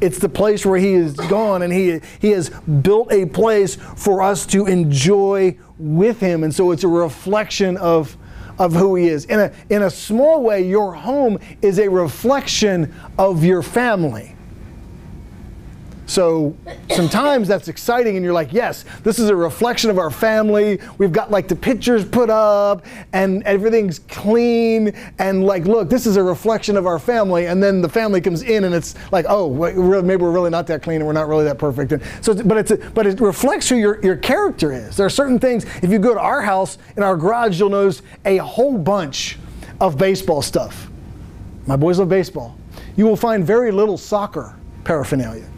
It's 0.00 0.18
the 0.18 0.28
place 0.28 0.66
where 0.66 0.78
He 0.78 0.94
is 0.94 1.14
gone 1.14 1.62
and 1.62 1.72
He, 1.72 2.00
he 2.20 2.30
has 2.30 2.50
built 2.50 3.12
a 3.12 3.26
place 3.26 3.76
for 3.76 4.22
us 4.22 4.46
to 4.46 4.66
enjoy 4.66 5.56
with 5.78 6.20
Him. 6.20 6.44
And 6.44 6.54
so 6.54 6.70
it's 6.70 6.84
a 6.84 6.88
reflection 6.88 7.76
of 7.76 8.16
of 8.58 8.72
who 8.72 8.94
He 8.94 9.08
is. 9.08 9.24
In 9.24 9.40
a, 9.40 9.52
in 9.68 9.82
a 9.82 9.90
small 9.90 10.42
way, 10.42 10.66
your 10.66 10.92
home 10.92 11.38
is 11.60 11.78
a 11.78 11.88
reflection 11.88 12.94
of 13.18 13.44
your 13.44 13.62
family. 13.62 14.33
So 16.06 16.54
sometimes 16.90 17.48
that's 17.48 17.68
exciting, 17.68 18.16
and 18.16 18.24
you're 18.24 18.34
like, 18.34 18.52
yes, 18.52 18.84
this 19.02 19.18
is 19.18 19.30
a 19.30 19.36
reflection 19.36 19.88
of 19.88 19.98
our 19.98 20.10
family. 20.10 20.78
We've 20.98 21.12
got 21.12 21.30
like 21.30 21.48
the 21.48 21.56
pictures 21.56 22.04
put 22.04 22.28
up, 22.28 22.84
and 23.12 23.42
everything's 23.44 24.00
clean, 24.00 24.92
and 25.18 25.44
like, 25.44 25.64
look, 25.64 25.88
this 25.88 26.06
is 26.06 26.16
a 26.16 26.22
reflection 26.22 26.76
of 26.76 26.86
our 26.86 26.98
family. 26.98 27.46
And 27.46 27.62
then 27.62 27.80
the 27.80 27.88
family 27.88 28.20
comes 28.20 28.42
in, 28.42 28.64
and 28.64 28.74
it's 28.74 28.94
like, 29.12 29.24
oh, 29.28 29.50
maybe 30.02 30.22
we're 30.22 30.30
really 30.30 30.50
not 30.50 30.66
that 30.66 30.82
clean, 30.82 30.96
and 30.96 31.06
we're 31.06 31.14
not 31.14 31.26
really 31.26 31.44
that 31.44 31.58
perfect. 31.58 31.92
And 31.92 32.02
so, 32.20 32.34
but 32.34 32.58
it's 32.58 32.70
a, 32.70 32.76
but 32.76 33.06
it 33.06 33.20
reflects 33.20 33.68
who 33.68 33.76
your 33.76 33.98
your 34.04 34.16
character 34.16 34.72
is. 34.72 34.96
There 34.96 35.06
are 35.06 35.10
certain 35.10 35.38
things. 35.38 35.64
If 35.82 35.90
you 35.90 35.98
go 35.98 36.12
to 36.12 36.20
our 36.20 36.42
house 36.42 36.76
in 36.96 37.02
our 37.02 37.16
garage, 37.16 37.58
you'll 37.58 37.70
notice 37.70 38.02
a 38.26 38.36
whole 38.38 38.76
bunch 38.76 39.38
of 39.80 39.96
baseball 39.96 40.42
stuff. 40.42 40.90
My 41.66 41.76
boys 41.76 41.98
love 41.98 42.10
baseball. 42.10 42.58
You 42.96 43.06
will 43.06 43.16
find 43.16 43.44
very 43.44 43.72
little 43.72 43.96
soccer 43.96 44.54
paraphernalia 44.84 45.48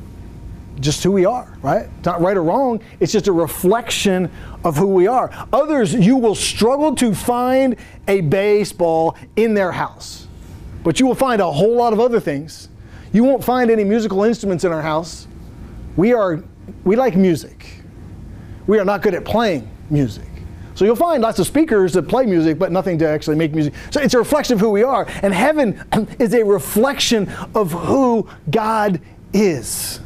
just 0.80 1.02
who 1.02 1.10
we 1.12 1.24
are, 1.24 1.56
right? 1.62 1.88
It's 1.98 2.06
not 2.06 2.20
right 2.20 2.36
or 2.36 2.42
wrong. 2.42 2.80
It's 3.00 3.12
just 3.12 3.28
a 3.28 3.32
reflection 3.32 4.30
of 4.64 4.76
who 4.76 4.86
we 4.88 5.06
are. 5.06 5.30
Others, 5.52 5.94
you 5.94 6.16
will 6.16 6.34
struggle 6.34 6.94
to 6.96 7.14
find 7.14 7.76
a 8.08 8.20
baseball 8.20 9.16
in 9.36 9.54
their 9.54 9.72
house, 9.72 10.26
but 10.84 11.00
you 11.00 11.06
will 11.06 11.14
find 11.14 11.40
a 11.40 11.50
whole 11.50 11.76
lot 11.76 11.92
of 11.92 12.00
other 12.00 12.20
things. 12.20 12.68
You 13.12 13.24
won't 13.24 13.42
find 13.42 13.70
any 13.70 13.84
musical 13.84 14.24
instruments 14.24 14.64
in 14.64 14.72
our 14.72 14.82
house. 14.82 15.26
We 15.96 16.12
are, 16.12 16.42
we 16.84 16.96
like 16.96 17.16
music. 17.16 17.82
We 18.66 18.78
are 18.78 18.84
not 18.84 19.02
good 19.02 19.14
at 19.14 19.24
playing 19.24 19.68
music. 19.88 20.24
So 20.74 20.84
you'll 20.84 20.94
find 20.94 21.22
lots 21.22 21.38
of 21.38 21.46
speakers 21.46 21.94
that 21.94 22.06
play 22.06 22.26
music, 22.26 22.58
but 22.58 22.70
nothing 22.70 22.98
to 22.98 23.08
actually 23.08 23.36
make 23.36 23.54
music. 23.54 23.72
So 23.90 24.00
it's 24.00 24.12
a 24.12 24.18
reflection 24.18 24.54
of 24.54 24.60
who 24.60 24.68
we 24.68 24.82
are. 24.82 25.06
And 25.22 25.32
heaven 25.32 25.82
is 26.18 26.34
a 26.34 26.44
reflection 26.44 27.32
of 27.54 27.72
who 27.72 28.28
God 28.50 29.00
is. 29.32 30.00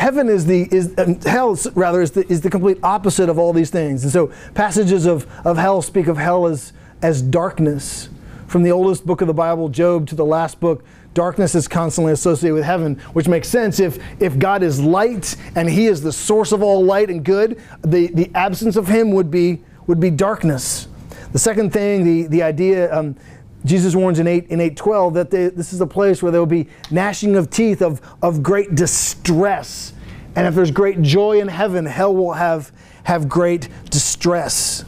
Heaven 0.00 0.30
is 0.30 0.46
the 0.46 0.66
is 0.74 0.94
hell 1.26 1.58
rather 1.74 2.00
is 2.00 2.12
the, 2.12 2.26
is 2.32 2.40
the 2.40 2.48
complete 2.48 2.78
opposite 2.82 3.28
of 3.28 3.38
all 3.38 3.52
these 3.52 3.68
things. 3.68 4.02
And 4.02 4.10
so 4.10 4.32
passages 4.54 5.04
of, 5.04 5.26
of 5.46 5.58
hell 5.58 5.82
speak 5.82 6.06
of 6.06 6.16
hell 6.16 6.46
as 6.46 6.72
as 7.02 7.20
darkness. 7.20 8.08
From 8.46 8.62
the 8.62 8.72
oldest 8.72 9.04
book 9.04 9.20
of 9.20 9.26
the 9.26 9.34
Bible, 9.34 9.68
Job, 9.68 10.06
to 10.08 10.14
the 10.14 10.24
last 10.24 10.58
book, 10.58 10.86
darkness 11.12 11.54
is 11.54 11.68
constantly 11.68 12.14
associated 12.14 12.54
with 12.54 12.64
heaven, 12.64 12.94
which 13.12 13.28
makes 13.28 13.46
sense 13.50 13.78
if 13.78 14.02
if 14.22 14.38
God 14.38 14.62
is 14.62 14.80
light 14.80 15.36
and 15.54 15.68
He 15.68 15.86
is 15.86 16.00
the 16.00 16.12
source 16.12 16.52
of 16.52 16.62
all 16.62 16.82
light 16.82 17.10
and 17.10 17.22
good, 17.22 17.60
the, 17.82 18.06
the 18.06 18.30
absence 18.34 18.76
of 18.76 18.88
Him 18.88 19.12
would 19.12 19.30
be 19.30 19.60
would 19.86 20.00
be 20.00 20.08
darkness. 20.08 20.88
The 21.32 21.38
second 21.38 21.74
thing, 21.74 22.04
the 22.04 22.26
the 22.26 22.42
idea. 22.42 22.90
Um, 22.90 23.16
Jesus 23.64 23.94
warns 23.94 24.18
in 24.18 24.26
8 24.26 24.46
in 24.48 24.60
812 24.60 25.14
that 25.14 25.30
they, 25.30 25.48
this 25.48 25.72
is 25.72 25.80
a 25.80 25.86
place 25.86 26.22
where 26.22 26.32
there 26.32 26.40
will 26.40 26.46
be 26.46 26.68
gnashing 26.90 27.36
of 27.36 27.50
teeth 27.50 27.82
of, 27.82 28.00
of 28.22 28.42
great 28.42 28.74
distress 28.74 29.92
And 30.36 30.46
if 30.46 30.54
there's 30.54 30.70
great 30.70 31.02
joy 31.02 31.40
in 31.40 31.48
heaven, 31.48 31.84
hell 31.84 32.14
will 32.14 32.32
have, 32.32 32.72
have 33.04 33.28
great 33.28 33.68
distress. 33.90 34.84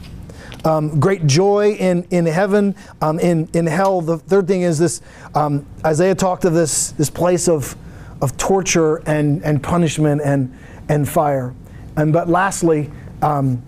Um, 0.65 0.99
great 0.99 1.27
joy 1.27 1.73
in, 1.73 2.03
in 2.09 2.25
heaven, 2.25 2.75
um, 3.01 3.19
in, 3.19 3.49
in 3.53 3.67
hell. 3.67 3.99
The 4.01 4.17
third 4.17 4.47
thing 4.47 4.61
is 4.61 4.79
this 4.79 5.01
um, 5.35 5.65
Isaiah 5.85 6.15
talked 6.15 6.45
of 6.45 6.53
this, 6.53 6.91
this 6.91 7.09
place 7.09 7.49
of, 7.49 7.75
of 8.21 8.37
torture 8.37 8.97
and, 9.07 9.43
and 9.43 9.61
punishment 9.61 10.21
and, 10.23 10.57
and 10.87 11.07
fire. 11.07 11.53
And 11.97 12.13
but 12.13 12.29
lastly, 12.29 12.89
um, 13.21 13.61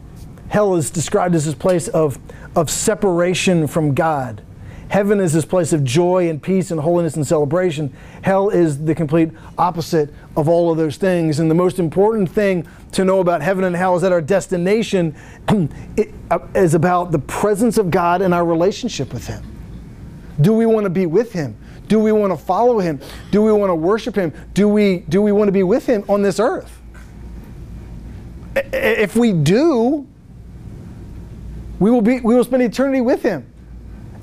hell 0.47 0.75
is 0.75 0.89
described 0.89 1.35
as 1.35 1.45
this 1.45 1.55
place 1.55 1.89
of, 1.89 2.17
of 2.55 2.69
separation 2.69 3.67
from 3.67 3.93
God. 3.93 4.41
Heaven 4.89 5.20
is 5.20 5.34
this 5.34 5.46
place 5.46 5.74
of 5.74 5.84
joy 5.84 6.30
and 6.30 6.42
peace 6.42 6.72
and 6.72 6.80
holiness 6.80 7.15
and 7.15 7.25
celebration. 7.25 7.92
Hell 8.22 8.50
is 8.50 8.84
the 8.86 8.94
complete 8.94 9.32
opposite 9.58 10.13
of 10.38 10.48
all 10.48 10.72
of 10.72 10.77
those 10.77 10.98
things. 10.98 11.39
And 11.39 11.50
the 11.50 11.56
most 11.56 11.80
important 11.80 12.30
thing 12.30 12.68
to 12.92 13.04
know 13.04 13.20
about 13.20 13.42
heaven 13.42 13.63
and 13.63 13.75
hell 13.75 13.96
is 13.96 14.04
that 14.04 14.12
our 14.12 14.22
destination 14.22 15.15
uh, 16.32 16.39
is 16.54 16.75
about 16.75 17.12
the 17.12 17.20
presence 17.20 17.77
of 17.77 17.89
God 17.89 18.22
and 18.22 18.34
our 18.34 18.46
relationship 18.46 19.12
with 19.12 19.25
Him. 19.27 19.44
Do 20.39 20.54
we 20.54 20.65
want 20.65 20.84
to 20.84 20.89
be 20.89 21.08
with 21.08 21.34
Him? 21.34 21.58
Do 21.88 22.00
we 22.00 22.12
want 22.12 22.32
to 22.32 22.38
follow 22.38 22.80
Him? 22.80 23.01
Do 23.32 23.42
we 23.42 23.51
want 23.51 23.72
to 23.72 23.75
worship 23.75 24.15
Him? 24.15 24.34
Do 24.54 24.68
we, 24.68 25.00
do 25.10 25.22
we 25.22 25.32
want 25.32 25.48
to 25.48 25.51
be 25.51 25.63
with 25.63 25.86
Him 25.86 26.04
on 26.08 26.22
this 26.22 26.39
earth? 26.39 26.82
If 28.56 29.15
we 29.15 29.34
do, 29.34 30.08
we 31.80 31.92
will, 31.92 32.01
be, 32.01 32.22
we 32.22 32.36
will 32.36 32.44
spend 32.44 32.63
eternity 32.63 33.01
with 33.01 33.24
Him 33.24 33.51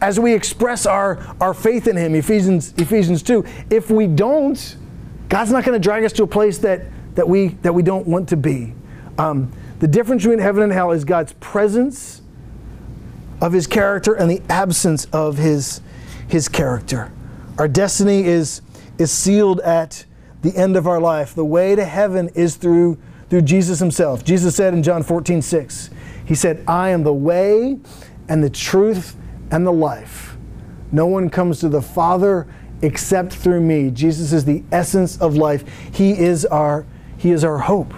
as 0.03 0.19
we 0.19 0.35
express 0.35 0.85
our, 0.85 1.25
our 1.41 1.55
faith 1.55 1.87
in 1.87 1.97
Him, 1.97 2.17
Ephesians, 2.17 2.75
Ephesians 2.77 3.23
2. 3.23 3.45
If 3.71 3.89
we 3.89 4.09
don't, 4.09 4.77
God's 5.29 5.53
not 5.53 5.65
going 5.65 5.81
to 5.81 5.83
drag 5.83 6.05
us 6.05 6.13
to 6.15 6.25
a 6.25 6.27
place 6.27 6.59
that, 6.59 6.83
that, 7.15 7.27
we, 7.27 7.49
that 7.63 7.73
we 7.73 7.85
don't 7.85 8.07
want 8.07 8.29
to 8.31 8.37
be. 8.37 8.75
Um, 9.17 9.53
the 9.79 9.87
difference 9.87 10.25
between 10.25 10.41
heaven 10.41 10.65
and 10.65 10.73
hell 10.73 10.91
is 10.91 11.05
God's 11.05 11.33
presence 11.35 12.21
of 13.41 13.53
His 13.53 13.69
character 13.69 14.13
and 14.13 14.29
the 14.29 14.43
absence 14.49 15.05
of 15.13 15.39
His, 15.39 15.81
his 16.27 16.49
character. 16.49 17.13
Our 17.57 17.69
destiny 17.69 18.25
is, 18.25 18.61
is 18.99 19.13
sealed 19.13 19.61
at 19.61 20.05
the 20.43 20.57
end 20.57 20.77
of 20.77 20.89
our 20.89 21.01
life. 21.01 21.33
The 21.33 21.45
way 21.45 21.77
to 21.77 21.85
heaven 21.85 22.29
is 22.35 22.57
through, 22.57 22.99
through 23.31 23.43
Jesus 23.43 23.79
Himself. 23.79 24.25
Jesus 24.25 24.57
said 24.57 24.75
in 24.75 24.83
John 24.83 25.05
14, 25.05 25.43
6, 25.43 25.91
He 26.27 26.35
said, 26.35 26.65
I 26.67 26.89
am 26.89 27.05
the 27.05 27.15
way 27.15 27.79
and 28.29 28.43
the 28.43 28.51
truth 28.51 29.17
and 29.53 29.67
the 29.67 29.73
life. 29.73 30.37
No 30.91 31.07
one 31.07 31.31
comes 31.31 31.61
to 31.61 31.69
the 31.69 31.83
Father 31.83 32.47
except 32.83 33.33
through 33.33 33.61
me. 33.61 33.91
Jesus 33.91 34.33
is 34.33 34.45
the 34.45 34.65
essence 34.73 35.21
of 35.21 35.37
life. 35.37 35.65
He 35.93 36.19
is 36.19 36.45
our 36.47 36.85
he 37.17 37.31
is 37.31 37.45
our 37.45 37.59
hope. 37.59 37.95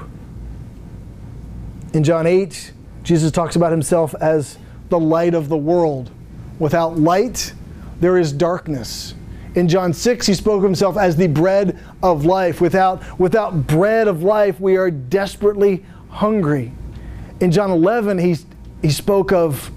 In 1.94 2.04
John 2.04 2.26
8, 2.26 2.72
Jesus 3.02 3.32
talks 3.32 3.56
about 3.56 3.70
himself 3.70 4.14
as 4.20 4.58
the 4.90 5.00
light 5.00 5.32
of 5.32 5.48
the 5.48 5.56
world. 5.56 6.10
Without 6.58 6.98
light, 6.98 7.54
there 8.00 8.18
is 8.18 8.32
darkness. 8.32 9.14
In 9.54 9.66
John 9.66 9.94
6, 9.94 10.26
he 10.26 10.34
spoke 10.34 10.58
of 10.58 10.64
himself 10.64 10.98
as 10.98 11.16
the 11.16 11.28
bread 11.28 11.78
of 12.02 12.26
life. 12.26 12.60
Without, 12.60 13.18
without 13.18 13.66
bread 13.66 14.08
of 14.08 14.22
life, 14.22 14.60
we 14.60 14.76
are 14.76 14.90
desperately 14.90 15.86
hungry. 16.10 16.72
In 17.40 17.50
John 17.50 17.70
11, 17.70 18.18
he, 18.18 18.36
he 18.82 18.90
spoke 18.90 19.32
of 19.32 19.70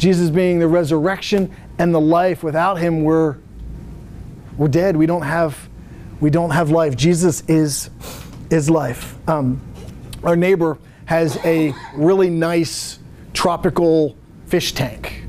Jesus 0.00 0.30
being 0.30 0.58
the 0.58 0.66
resurrection 0.66 1.54
and 1.78 1.94
the 1.94 2.00
life. 2.00 2.42
Without 2.42 2.78
him, 2.78 3.04
we're, 3.04 3.36
we're 4.56 4.68
dead. 4.68 4.96
We 4.96 5.04
don't 5.04 5.22
have, 5.22 5.68
we 6.20 6.30
don't 6.30 6.50
have 6.50 6.70
life. 6.70 6.96
Jesus 6.96 7.42
is, 7.48 7.90
is 8.48 8.70
life. 8.70 9.16
Um, 9.28 9.60
our 10.24 10.36
neighbor 10.36 10.78
has 11.04 11.36
a 11.44 11.74
really 11.94 12.30
nice 12.30 12.98
tropical 13.34 14.16
fish 14.46 14.72
tank. 14.72 15.24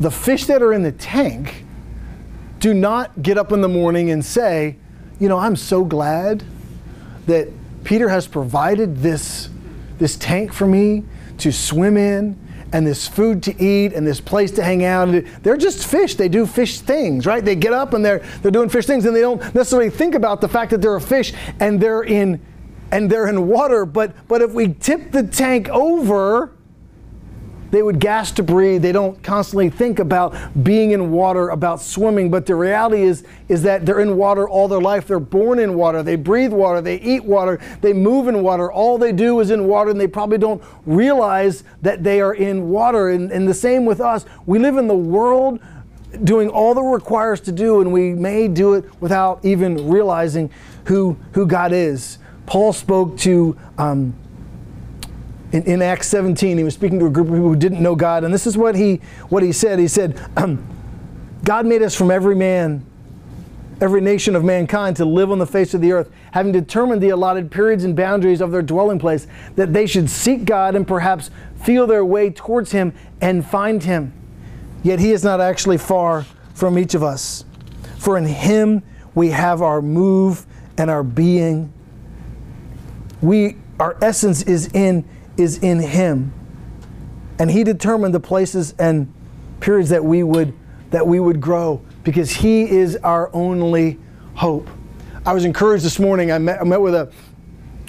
The 0.00 0.10
fish 0.10 0.46
that 0.46 0.60
are 0.60 0.72
in 0.72 0.82
the 0.82 0.90
tank 0.90 1.64
do 2.58 2.74
not 2.74 3.22
get 3.22 3.38
up 3.38 3.52
in 3.52 3.60
the 3.60 3.68
morning 3.68 4.10
and 4.10 4.24
say, 4.24 4.76
you 5.20 5.28
know, 5.28 5.38
I'm 5.38 5.54
so 5.54 5.84
glad 5.84 6.42
that 7.26 7.48
Peter 7.84 8.08
has 8.08 8.26
provided 8.26 8.96
this, 8.96 9.50
this 9.98 10.16
tank 10.16 10.52
for 10.52 10.66
me 10.66 11.04
to 11.38 11.52
swim 11.52 11.96
in 11.96 12.41
and 12.72 12.86
this 12.86 13.06
food 13.06 13.42
to 13.44 13.62
eat 13.62 13.92
and 13.92 14.06
this 14.06 14.20
place 14.20 14.50
to 14.52 14.62
hang 14.62 14.84
out. 14.84 15.08
They're 15.42 15.56
just 15.56 15.86
fish. 15.86 16.14
They 16.14 16.28
do 16.28 16.46
fish 16.46 16.80
things, 16.80 17.26
right? 17.26 17.44
They 17.44 17.54
get 17.54 17.72
up 17.72 17.94
and 17.94 18.04
they're 18.04 18.20
they're 18.40 18.50
doing 18.50 18.68
fish 18.68 18.86
things 18.86 19.04
and 19.04 19.14
they 19.14 19.20
don't 19.20 19.40
necessarily 19.54 19.90
think 19.90 20.14
about 20.14 20.40
the 20.40 20.48
fact 20.48 20.70
that 20.70 20.80
they're 20.80 20.96
a 20.96 21.00
fish 21.00 21.32
and 21.60 21.80
they're 21.80 22.02
in 22.02 22.40
and 22.90 23.10
they're 23.10 23.28
in 23.28 23.48
water. 23.48 23.84
But 23.84 24.14
but 24.28 24.42
if 24.42 24.52
we 24.52 24.74
tip 24.74 25.12
the 25.12 25.22
tank 25.22 25.68
over, 25.68 26.52
they 27.72 27.82
would 27.82 27.98
gas 27.98 28.30
to 28.32 28.42
breathe. 28.42 28.82
They 28.82 28.92
don't 28.92 29.20
constantly 29.22 29.70
think 29.70 29.98
about 29.98 30.34
being 30.62 30.90
in 30.90 31.10
water, 31.10 31.48
about 31.48 31.80
swimming. 31.80 32.30
But 32.30 32.44
the 32.44 32.54
reality 32.54 33.02
is, 33.02 33.24
is 33.48 33.62
that 33.62 33.86
they're 33.86 34.00
in 34.00 34.18
water 34.18 34.46
all 34.46 34.68
their 34.68 34.80
life. 34.80 35.06
They're 35.06 35.18
born 35.18 35.58
in 35.58 35.74
water. 35.74 36.02
They 36.02 36.16
breathe 36.16 36.52
water. 36.52 36.82
They 36.82 37.00
eat 37.00 37.24
water. 37.24 37.58
They 37.80 37.94
move 37.94 38.28
in 38.28 38.42
water. 38.42 38.70
All 38.70 38.98
they 38.98 39.10
do 39.10 39.40
is 39.40 39.50
in 39.50 39.66
water, 39.66 39.90
and 39.90 39.98
they 39.98 40.06
probably 40.06 40.36
don't 40.36 40.62
realize 40.84 41.64
that 41.80 42.04
they 42.04 42.20
are 42.20 42.34
in 42.34 42.68
water. 42.68 43.08
And, 43.08 43.32
and 43.32 43.48
the 43.48 43.54
same 43.54 43.86
with 43.86 44.02
us. 44.02 44.26
We 44.44 44.58
live 44.58 44.76
in 44.76 44.86
the 44.86 44.94
world 44.94 45.58
doing 46.24 46.50
all 46.50 46.74
that 46.74 46.82
requires 46.82 47.40
to 47.40 47.52
do, 47.52 47.80
and 47.80 47.90
we 47.90 48.12
may 48.12 48.48
do 48.48 48.74
it 48.74 48.84
without 49.00 49.42
even 49.46 49.88
realizing 49.88 50.50
who, 50.84 51.16
who 51.32 51.46
God 51.46 51.72
is. 51.72 52.18
Paul 52.44 52.74
spoke 52.74 53.16
to 53.20 53.56
um, 53.78 54.14
in, 55.52 55.62
in 55.64 55.82
Acts 55.82 56.08
17, 56.08 56.56
he 56.56 56.64
was 56.64 56.74
speaking 56.74 56.98
to 56.98 57.06
a 57.06 57.10
group 57.10 57.28
of 57.28 57.34
people 57.34 57.48
who 57.48 57.56
didn't 57.56 57.82
know 57.82 57.94
God, 57.94 58.24
and 58.24 58.32
this 58.32 58.46
is 58.46 58.56
what 58.56 58.74
he, 58.74 58.96
what 59.28 59.42
he 59.42 59.52
said. 59.52 59.78
He 59.78 59.88
said, 59.88 60.18
God 61.44 61.66
made 61.66 61.82
us 61.82 61.94
from 61.94 62.10
every 62.10 62.34
man, 62.34 62.84
every 63.80 64.00
nation 64.00 64.34
of 64.34 64.44
mankind 64.44 64.96
to 64.96 65.04
live 65.04 65.30
on 65.30 65.38
the 65.38 65.46
face 65.46 65.74
of 65.74 65.82
the 65.82 65.92
earth, 65.92 66.10
having 66.32 66.52
determined 66.52 67.02
the 67.02 67.10
allotted 67.10 67.50
periods 67.50 67.84
and 67.84 67.94
boundaries 67.94 68.40
of 68.40 68.50
their 68.50 68.62
dwelling 68.62 68.98
place, 68.98 69.26
that 69.56 69.72
they 69.72 69.86
should 69.86 70.08
seek 70.08 70.46
God 70.46 70.74
and 70.74 70.88
perhaps 70.88 71.30
feel 71.62 71.86
their 71.86 72.04
way 72.04 72.30
towards 72.30 72.72
Him 72.72 72.94
and 73.20 73.44
find 73.44 73.82
Him. 73.82 74.12
Yet 74.82 75.00
He 75.00 75.12
is 75.12 75.22
not 75.22 75.40
actually 75.40 75.78
far 75.78 76.24
from 76.54 76.78
each 76.78 76.94
of 76.94 77.02
us. 77.02 77.44
For 77.98 78.16
in 78.16 78.24
Him 78.24 78.82
we 79.14 79.28
have 79.30 79.60
our 79.60 79.82
move 79.82 80.46
and 80.78 80.88
our 80.88 81.02
being. 81.02 81.72
We, 83.20 83.58
our 83.78 83.96
essence 84.00 84.42
is 84.42 84.68
in 84.72 85.04
is 85.36 85.58
in 85.58 85.78
Him. 85.78 86.32
And 87.38 87.50
He 87.50 87.64
determined 87.64 88.14
the 88.14 88.20
places 88.20 88.74
and 88.78 89.12
periods 89.60 89.90
that 89.90 90.04
we 90.04 90.22
would 90.22 90.54
that 90.90 91.06
we 91.06 91.18
would 91.20 91.40
grow 91.40 91.80
because 92.04 92.30
He 92.30 92.68
is 92.68 92.96
our 92.96 93.30
only 93.34 93.98
hope. 94.34 94.68
I 95.24 95.32
was 95.32 95.44
encouraged 95.44 95.84
this 95.84 95.98
morning. 95.98 96.32
I 96.32 96.38
met, 96.38 96.60
I 96.60 96.64
met 96.64 96.80
with 96.80 96.94
a 96.94 97.12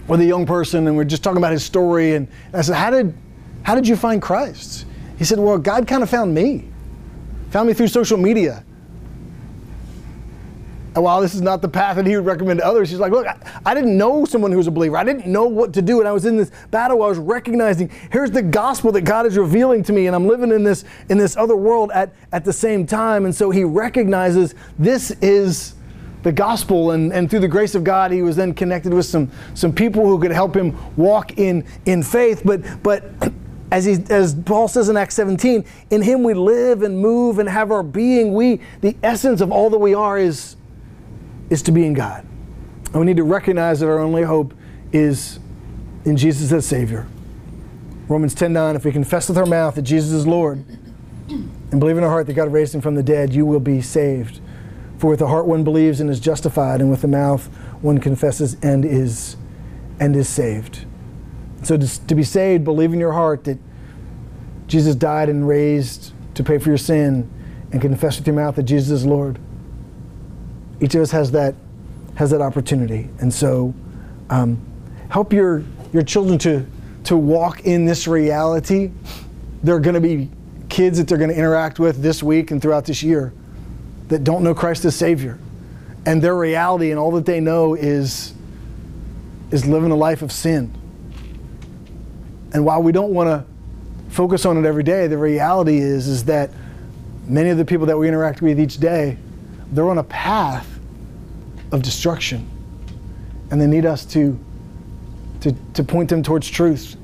with 0.08 0.20
a 0.20 0.26
young 0.26 0.46
person 0.46 0.88
and 0.88 0.98
we 0.98 1.02
are 1.02 1.08
just 1.08 1.24
talking 1.24 1.38
about 1.38 1.52
his 1.52 1.64
story 1.64 2.16
and 2.16 2.28
I 2.54 2.62
said, 2.62 2.76
How 2.76 2.90
did 2.90 3.16
how 3.64 3.76
did 3.76 3.88
you 3.88 3.96
find 3.96 4.22
Christ? 4.22 4.86
He 5.18 5.24
said, 5.24 5.40
Well, 5.40 5.58
God 5.58 5.88
kind 5.88 6.04
of 6.04 6.10
found 6.10 6.34
me. 6.34 6.70
Found 7.52 7.68
me 7.68 7.74
through 7.74 7.88
social 7.88 8.18
media. 8.18 8.66
And 10.96 11.04
while 11.04 11.22
this 11.22 11.34
is 11.34 11.42
not 11.42 11.62
the 11.62 11.68
path 11.68 11.96
that 11.96 12.06
he 12.06 12.16
would 12.16 12.26
recommend 12.26 12.60
to 12.60 12.66
others, 12.66 12.90
he's 12.90 13.00
like, 13.00 13.12
look, 13.12 13.26
I, 13.26 13.38
I, 13.66 13.74
didn't 13.74 13.98
know 13.98 14.26
someone 14.26 14.52
who 14.52 14.58
was 14.58 14.68
a 14.68 14.72
believer. 14.72 14.96
I 14.96 15.04
didn't 15.04 15.26
know 15.26 15.46
what 15.46 15.74
to 15.74 15.82
do. 15.82 16.00
And 16.00 16.08
I 16.08 16.12
was 16.12 16.26
in 16.26 16.38
this 16.38 16.52
battle 16.70 17.02
I 17.02 17.08
was 17.08 17.18
recognizing 17.18 17.90
here's 18.12 18.32
the 18.32 18.44
gospel 18.44 18.92
that 18.92 19.02
God 19.02 19.26
is 19.26 19.38
revealing 19.38 19.84
to 19.84 19.94
me, 19.94 20.08
and 20.08 20.16
I'm 20.16 20.28
living 20.28 20.52
in 20.52 20.64
this 20.64 20.86
in 21.10 21.18
this 21.18 21.36
other 21.36 21.56
world 21.56 21.92
at, 21.94 22.14
at 22.32 22.46
the 22.46 22.54
same 22.54 22.86
time. 22.86 23.26
And 23.26 23.34
so 23.34 23.50
he 23.50 23.64
recognizes 23.64 24.54
this 24.78 25.12
is 25.22 25.76
the 26.22 26.32
gospel 26.32 26.92
and, 26.92 27.12
and 27.12 27.30
through 27.30 27.42
the 27.42 27.48
grace 27.50 27.76
of 27.76 27.84
God 27.84 28.12
he 28.12 28.22
was 28.22 28.38
then 28.38 28.54
connected 28.54 28.94
with 28.94 29.06
some 29.06 29.30
some 29.56 29.74
people 29.74 30.06
who 30.06 30.18
could 30.20 30.32
help 30.32 30.56
him 30.56 30.78
walk 30.96 31.38
in 31.38 31.66
in 31.86 32.04
faith. 32.04 32.44
But 32.46 32.62
but 32.84 33.04
as, 33.74 33.86
he, 33.86 33.98
as 34.10 34.36
Paul 34.36 34.68
says 34.68 34.88
in 34.88 34.98
Acts 34.98 35.16
17, 35.16 35.66
in 35.90 36.02
him 36.04 36.24
we 36.24 36.36
live 36.36 36.84
and 36.84 37.00
move 37.00 37.40
and 37.40 37.50
have 37.50 37.72
our 37.72 37.82
being. 37.82 38.36
We, 38.36 38.62
the 38.82 38.96
essence 39.02 39.42
of 39.42 39.52
all 39.52 39.72
that 39.72 39.80
we 39.80 39.96
are 39.96 40.20
is 40.20 40.56
is 41.54 41.62
to 41.62 41.72
be 41.72 41.86
in 41.86 41.94
God. 41.94 42.26
And 42.88 42.96
we 42.96 43.06
need 43.06 43.18
to 43.18 43.24
recognize 43.24 43.80
that 43.80 43.88
our 43.88 44.00
only 44.00 44.24
hope 44.24 44.56
is 44.92 45.40
in 46.04 46.18
Jesus 46.18 46.52
as 46.52 46.66
Savior. 46.66 47.08
Romans 48.08 48.34
10 48.34 48.52
9, 48.52 48.76
if 48.76 48.84
we 48.84 48.92
confess 48.92 49.30
with 49.30 49.38
our 49.38 49.46
mouth 49.46 49.76
that 49.76 49.84
Jesus 49.84 50.12
is 50.12 50.26
Lord 50.26 50.66
and 51.30 51.80
believe 51.80 51.96
in 51.98 52.04
our 52.04 52.10
heart 52.10 52.26
that 52.26 52.34
God 52.34 52.52
raised 52.52 52.74
him 52.74 52.82
from 52.82 52.96
the 52.96 53.04
dead, 53.04 53.34
you 53.34 53.46
will 53.46 53.60
be 53.60 53.82
saved. 53.82 54.42
For 54.98 55.12
with 55.12 55.20
the 55.20 55.28
heart 55.28 55.46
one 55.46 55.64
believes 55.64 56.00
and 56.00 56.10
is 56.10 56.20
justified, 56.20 56.82
and 56.82 56.90
with 56.90 57.02
the 57.02 57.08
mouth 57.08 57.46
one 57.82 58.00
confesses 58.00 58.58
and 58.64 58.84
is 58.84 59.38
and 60.00 60.16
is 60.16 60.28
saved. 60.28 60.86
So 61.62 61.78
to, 61.78 62.08
to 62.08 62.16
be 62.16 62.24
saved, 62.24 62.64
believe 62.64 62.94
in 62.94 63.00
your 63.00 63.14
heart 63.14 63.44
that 63.44 63.60
Jesus 64.66 64.96
died 64.96 65.30
and 65.30 65.48
raised 65.48 66.14
to 66.34 66.44
pay 66.44 66.58
for 66.58 66.70
your 66.70 66.80
sin, 66.80 67.30
and 67.72 67.80
confess 67.80 68.18
with 68.18 68.26
your 68.26 68.36
mouth 68.36 68.56
that 68.56 68.64
Jesus 68.64 68.90
is 68.90 69.06
Lord 69.06 69.40
each 70.84 70.96
of 70.96 71.02
us 71.02 71.12
has 71.12 71.32
that 71.32 71.56
has 72.16 72.32
that 72.32 72.42
opportunity. 72.42 73.10
And 73.20 73.34
so 73.34 73.74
um, 74.30 74.64
help 75.10 75.34
your, 75.34 75.64
your 75.92 76.04
children 76.04 76.38
to, 76.40 76.66
to 77.06 77.18
walk 77.18 77.62
in 77.66 77.86
this 77.86 78.08
reality. 78.08 78.92
There 79.64 79.76
are 79.76 79.80
going 79.80 79.96
to 79.96 80.02
be 80.02 80.30
kids 80.70 80.98
that 80.98 81.08
they're 81.08 81.18
going 81.18 81.30
to 81.30 81.38
interact 81.38 81.80
with 81.80 82.02
this 82.02 82.22
week 82.22 82.52
and 82.52 82.62
throughout 82.62 82.86
this 82.86 83.04
year 83.04 83.34
that 84.10 84.24
don't 84.24 84.44
know 84.44 84.54
Christ 84.54 84.86
as 84.86 84.96
Savior. 84.96 85.40
And 86.06 86.22
their 86.22 86.36
reality 86.36 86.92
and 86.92 87.00
all 87.00 87.12
that 87.12 87.26
they 87.26 87.40
know 87.40 87.76
is, 87.76 88.34
is 89.52 89.66
living 89.66 89.92
a 89.92 89.96
life 89.96 90.22
of 90.22 90.32
sin. 90.32 90.72
And 92.54 92.66
while 92.66 92.84
we 92.84 92.92
don't 92.92 93.14
want 93.14 93.28
to 93.30 94.14
focus 94.14 94.46
on 94.46 94.58
it 94.58 94.68
every 94.68 94.84
day, 94.84 95.08
the 95.08 95.18
reality 95.18 95.80
is, 95.80 96.08
is 96.08 96.26
that 96.26 96.52
many 97.26 97.50
of 97.50 97.58
the 97.58 97.66
people 97.66 97.88
that 97.88 97.98
we 97.98 98.08
interact 98.08 98.42
with 98.42 98.60
each 98.60 98.78
day, 98.78 99.18
they're 99.72 99.90
on 99.90 99.98
a 99.98 100.04
path 100.04 100.73
of 101.74 101.82
destruction. 101.82 102.48
And 103.52 103.60
they 103.60 103.68
need 103.68 103.86
us 103.86 104.06
to, 104.06 104.40
to, 105.42 105.54
to 105.74 105.84
point 105.84 106.10
them 106.10 106.24
towards 106.24 106.50
truth 106.50 106.96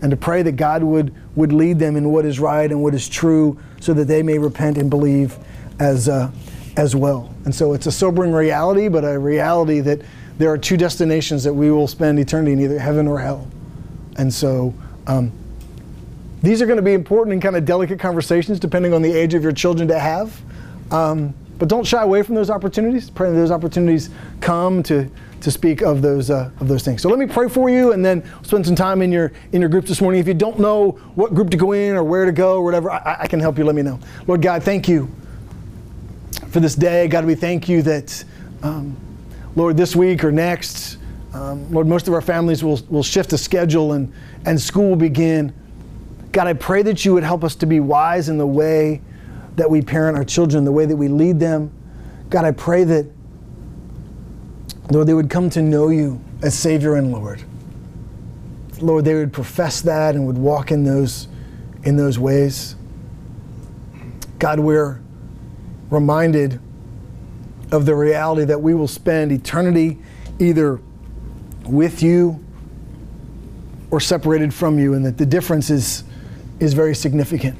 and 0.00 0.10
to 0.10 0.16
pray 0.16 0.42
that 0.42 0.52
God 0.52 0.82
would, 0.82 1.14
would 1.36 1.52
lead 1.52 1.78
them 1.78 1.96
in 1.96 2.10
what 2.10 2.24
is 2.24 2.40
right 2.40 2.70
and 2.70 2.82
what 2.82 2.94
is 2.94 3.08
true 3.08 3.58
so 3.80 3.92
that 3.92 4.06
they 4.06 4.22
may 4.22 4.38
repent 4.38 4.78
and 4.78 4.88
believe 4.88 5.36
as, 5.78 6.08
uh, 6.08 6.30
as 6.76 6.96
well. 6.96 7.34
And 7.44 7.54
so 7.54 7.74
it's 7.74 7.86
a 7.86 7.92
sobering 7.92 8.32
reality, 8.32 8.88
but 8.88 9.04
a 9.04 9.18
reality 9.18 9.80
that 9.80 10.00
there 10.38 10.50
are 10.50 10.58
two 10.58 10.76
destinations 10.76 11.44
that 11.44 11.52
we 11.52 11.70
will 11.70 11.88
spend 11.88 12.18
eternity 12.18 12.52
in 12.52 12.60
either 12.60 12.78
heaven 12.78 13.06
or 13.06 13.20
hell. 13.20 13.46
And 14.16 14.32
so 14.32 14.74
um, 15.06 15.32
these 16.42 16.62
are 16.62 16.66
going 16.66 16.76
to 16.76 16.82
be 16.82 16.94
important 16.94 17.32
and 17.32 17.42
kind 17.42 17.56
of 17.56 17.64
delicate 17.64 17.98
conversations 17.98 18.58
depending 18.58 18.94
on 18.94 19.02
the 19.02 19.12
age 19.12 19.34
of 19.34 19.42
your 19.42 19.52
children 19.52 19.88
to 19.88 19.98
have. 19.98 20.40
Um, 20.90 21.34
but 21.62 21.68
don't 21.68 21.86
shy 21.86 22.02
away 22.02 22.24
from 22.24 22.34
those 22.34 22.50
opportunities. 22.50 23.08
Pray 23.08 23.30
that 23.30 23.36
those 23.36 23.52
opportunities 23.52 24.10
come 24.40 24.82
to, 24.82 25.08
to 25.42 25.48
speak 25.48 25.80
of 25.80 26.02
those, 26.02 26.28
uh, 26.28 26.50
of 26.58 26.66
those 26.66 26.82
things. 26.82 27.00
So 27.00 27.08
let 27.08 27.20
me 27.20 27.26
pray 27.26 27.48
for 27.48 27.70
you 27.70 27.92
and 27.92 28.04
then 28.04 28.28
spend 28.42 28.66
some 28.66 28.74
time 28.74 29.00
in 29.00 29.12
your, 29.12 29.30
in 29.52 29.60
your 29.60 29.70
group 29.70 29.86
this 29.86 30.00
morning. 30.00 30.20
If 30.20 30.26
you 30.26 30.34
don't 30.34 30.58
know 30.58 30.98
what 31.14 31.34
group 31.34 31.50
to 31.50 31.56
go 31.56 31.70
in 31.70 31.94
or 31.94 32.02
where 32.02 32.24
to 32.24 32.32
go 32.32 32.56
or 32.56 32.64
whatever, 32.64 32.90
I, 32.90 33.18
I 33.20 33.26
can 33.28 33.38
help 33.38 33.58
you. 33.58 33.64
Let 33.64 33.76
me 33.76 33.82
know. 33.82 34.00
Lord 34.26 34.42
God, 34.42 34.64
thank 34.64 34.88
you 34.88 35.08
for 36.48 36.58
this 36.58 36.74
day. 36.74 37.06
God, 37.06 37.24
we 37.24 37.36
thank 37.36 37.68
you 37.68 37.80
that, 37.82 38.24
um, 38.64 38.96
Lord, 39.54 39.76
this 39.76 39.94
week 39.94 40.24
or 40.24 40.32
next, 40.32 40.98
um, 41.32 41.72
Lord, 41.72 41.86
most 41.86 42.08
of 42.08 42.14
our 42.14 42.22
families 42.22 42.64
will, 42.64 42.80
will 42.90 43.04
shift 43.04 43.30
the 43.30 43.38
schedule 43.38 43.92
and, 43.92 44.12
and 44.46 44.60
school 44.60 44.88
will 44.88 44.96
begin. 44.96 45.54
God, 46.32 46.48
I 46.48 46.54
pray 46.54 46.82
that 46.82 47.04
you 47.04 47.14
would 47.14 47.22
help 47.22 47.44
us 47.44 47.54
to 47.54 47.66
be 47.66 47.78
wise 47.78 48.28
in 48.28 48.36
the 48.36 48.48
way 48.48 49.00
that 49.56 49.70
we 49.70 49.82
parent 49.82 50.16
our 50.16 50.24
children, 50.24 50.64
the 50.64 50.72
way 50.72 50.86
that 50.86 50.96
we 50.96 51.08
lead 51.08 51.38
them. 51.38 51.70
God, 52.30 52.44
I 52.44 52.52
pray 52.52 52.84
that, 52.84 53.06
Lord, 54.90 55.06
they 55.06 55.14
would 55.14 55.30
come 55.30 55.50
to 55.50 55.62
know 55.62 55.88
you 55.88 56.20
as 56.42 56.58
Savior 56.58 56.96
and 56.96 57.12
Lord. 57.12 57.42
Lord, 58.80 59.04
they 59.04 59.14
would 59.14 59.32
profess 59.32 59.80
that 59.82 60.14
and 60.14 60.26
would 60.26 60.38
walk 60.38 60.70
in 60.70 60.84
those, 60.84 61.28
in 61.84 61.96
those 61.96 62.18
ways. 62.18 62.74
God, 64.38 64.58
we're 64.58 65.00
reminded 65.90 66.58
of 67.70 67.86
the 67.86 67.94
reality 67.94 68.44
that 68.44 68.60
we 68.60 68.74
will 68.74 68.88
spend 68.88 69.30
eternity 69.30 69.98
either 70.38 70.80
with 71.64 72.02
you 72.02 72.44
or 73.90 74.00
separated 74.00 74.52
from 74.52 74.78
you, 74.78 74.94
and 74.94 75.04
that 75.04 75.18
the 75.18 75.26
difference 75.26 75.70
is 75.70 76.04
is 76.60 76.74
very 76.74 76.94
significant. 76.94 77.58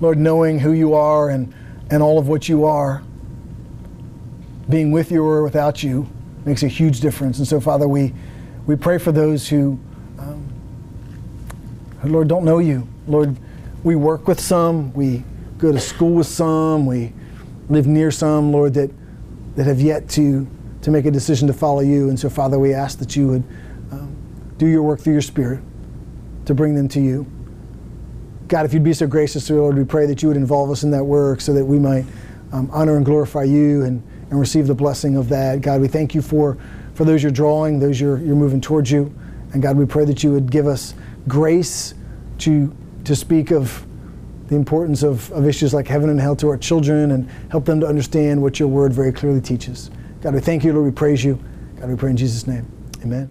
Lord, 0.00 0.18
knowing 0.18 0.58
who 0.58 0.72
you 0.72 0.94
are 0.94 1.28
and, 1.30 1.54
and 1.90 2.02
all 2.02 2.18
of 2.18 2.28
what 2.28 2.48
you 2.48 2.64
are, 2.64 3.02
being 4.68 4.92
with 4.92 5.10
you 5.10 5.24
or 5.24 5.42
without 5.42 5.82
you 5.82 6.08
makes 6.44 6.62
a 6.62 6.68
huge 6.68 7.00
difference. 7.00 7.38
And 7.38 7.46
so, 7.46 7.60
Father, 7.60 7.86
we, 7.86 8.14
we 8.66 8.76
pray 8.76 8.98
for 8.98 9.12
those 9.12 9.48
who, 9.48 9.78
um, 10.18 10.48
who, 12.00 12.08
Lord, 12.08 12.28
don't 12.28 12.44
know 12.44 12.58
you. 12.58 12.88
Lord, 13.06 13.36
we 13.82 13.96
work 13.96 14.28
with 14.28 14.40
some, 14.40 14.92
we 14.94 15.24
go 15.58 15.72
to 15.72 15.80
school 15.80 16.14
with 16.14 16.26
some, 16.26 16.86
we 16.86 17.12
live 17.68 17.86
near 17.86 18.10
some, 18.10 18.52
Lord, 18.52 18.74
that, 18.74 18.90
that 19.56 19.66
have 19.66 19.80
yet 19.80 20.08
to, 20.10 20.48
to 20.82 20.90
make 20.90 21.04
a 21.04 21.10
decision 21.10 21.46
to 21.48 21.52
follow 21.54 21.80
you. 21.80 22.08
And 22.08 22.18
so, 22.18 22.30
Father, 22.30 22.58
we 22.58 22.72
ask 22.72 22.98
that 23.00 23.16
you 23.16 23.28
would 23.28 23.44
um, 23.90 24.16
do 24.56 24.66
your 24.66 24.82
work 24.82 25.00
through 25.00 25.14
your 25.14 25.22
Spirit 25.22 25.60
to 26.46 26.54
bring 26.54 26.74
them 26.74 26.88
to 26.88 27.00
you. 27.00 27.26
God, 28.50 28.66
if 28.66 28.74
you'd 28.74 28.82
be 28.82 28.92
so 28.92 29.06
gracious, 29.06 29.46
to 29.46 29.54
Lord, 29.54 29.76
we 29.76 29.84
pray 29.84 30.06
that 30.06 30.22
you 30.22 30.28
would 30.28 30.36
involve 30.36 30.72
us 30.72 30.82
in 30.82 30.90
that 30.90 31.04
work 31.04 31.40
so 31.40 31.52
that 31.54 31.64
we 31.64 31.78
might 31.78 32.04
um, 32.52 32.68
honor 32.72 32.96
and 32.96 33.06
glorify 33.06 33.44
you 33.44 33.84
and, 33.84 34.02
and 34.28 34.40
receive 34.40 34.66
the 34.66 34.74
blessing 34.74 35.16
of 35.16 35.28
that. 35.28 35.60
God, 35.60 35.80
we 35.80 35.86
thank 35.86 36.16
you 36.16 36.20
for, 36.20 36.58
for 36.94 37.04
those 37.04 37.22
you're 37.22 37.30
drawing, 37.30 37.78
those 37.78 38.00
you're, 38.00 38.18
you're 38.18 38.34
moving 38.34 38.60
towards 38.60 38.90
you. 38.90 39.14
And 39.52 39.62
God, 39.62 39.76
we 39.76 39.86
pray 39.86 40.04
that 40.04 40.24
you 40.24 40.32
would 40.32 40.50
give 40.50 40.66
us 40.66 40.94
grace 41.28 41.94
to, 42.38 42.76
to 43.04 43.14
speak 43.14 43.52
of 43.52 43.86
the 44.48 44.56
importance 44.56 45.04
of, 45.04 45.30
of 45.30 45.46
issues 45.46 45.72
like 45.72 45.86
heaven 45.86 46.10
and 46.10 46.20
hell 46.20 46.34
to 46.34 46.48
our 46.48 46.58
children 46.58 47.12
and 47.12 47.30
help 47.52 47.64
them 47.64 47.78
to 47.78 47.86
understand 47.86 48.42
what 48.42 48.58
your 48.58 48.68
word 48.68 48.92
very 48.92 49.12
clearly 49.12 49.40
teaches. 49.40 49.92
God, 50.22 50.34
we 50.34 50.40
thank 50.40 50.64
you, 50.64 50.72
Lord. 50.72 50.86
We 50.86 50.90
praise 50.90 51.22
you. 51.22 51.38
God, 51.78 51.88
we 51.88 51.94
pray 51.94 52.10
in 52.10 52.16
Jesus' 52.16 52.48
name. 52.48 52.66
Amen. 53.04 53.30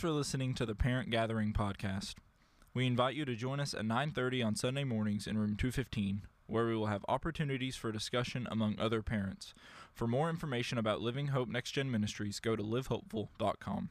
For 0.00 0.10
listening 0.10 0.54
to 0.54 0.64
the 0.64 0.74
Parent 0.74 1.10
Gathering 1.10 1.52
podcast. 1.52 2.14
We 2.72 2.86
invite 2.86 3.16
you 3.16 3.26
to 3.26 3.36
join 3.36 3.60
us 3.60 3.74
at 3.74 3.84
9:30 3.84 4.42
on 4.42 4.56
Sunday 4.56 4.82
mornings 4.82 5.26
in 5.26 5.36
room 5.36 5.56
215, 5.56 6.22
where 6.46 6.64
we 6.66 6.74
will 6.74 6.86
have 6.86 7.04
opportunities 7.06 7.76
for 7.76 7.92
discussion 7.92 8.48
among 8.50 8.78
other 8.78 9.02
parents. 9.02 9.52
For 9.92 10.06
more 10.06 10.30
information 10.30 10.78
about 10.78 11.02
Living 11.02 11.28
Hope 11.28 11.50
Next 11.50 11.72
Gen 11.72 11.90
Ministries, 11.90 12.40
go 12.40 12.56
to 12.56 12.62
livehopeful.com. 12.62 13.90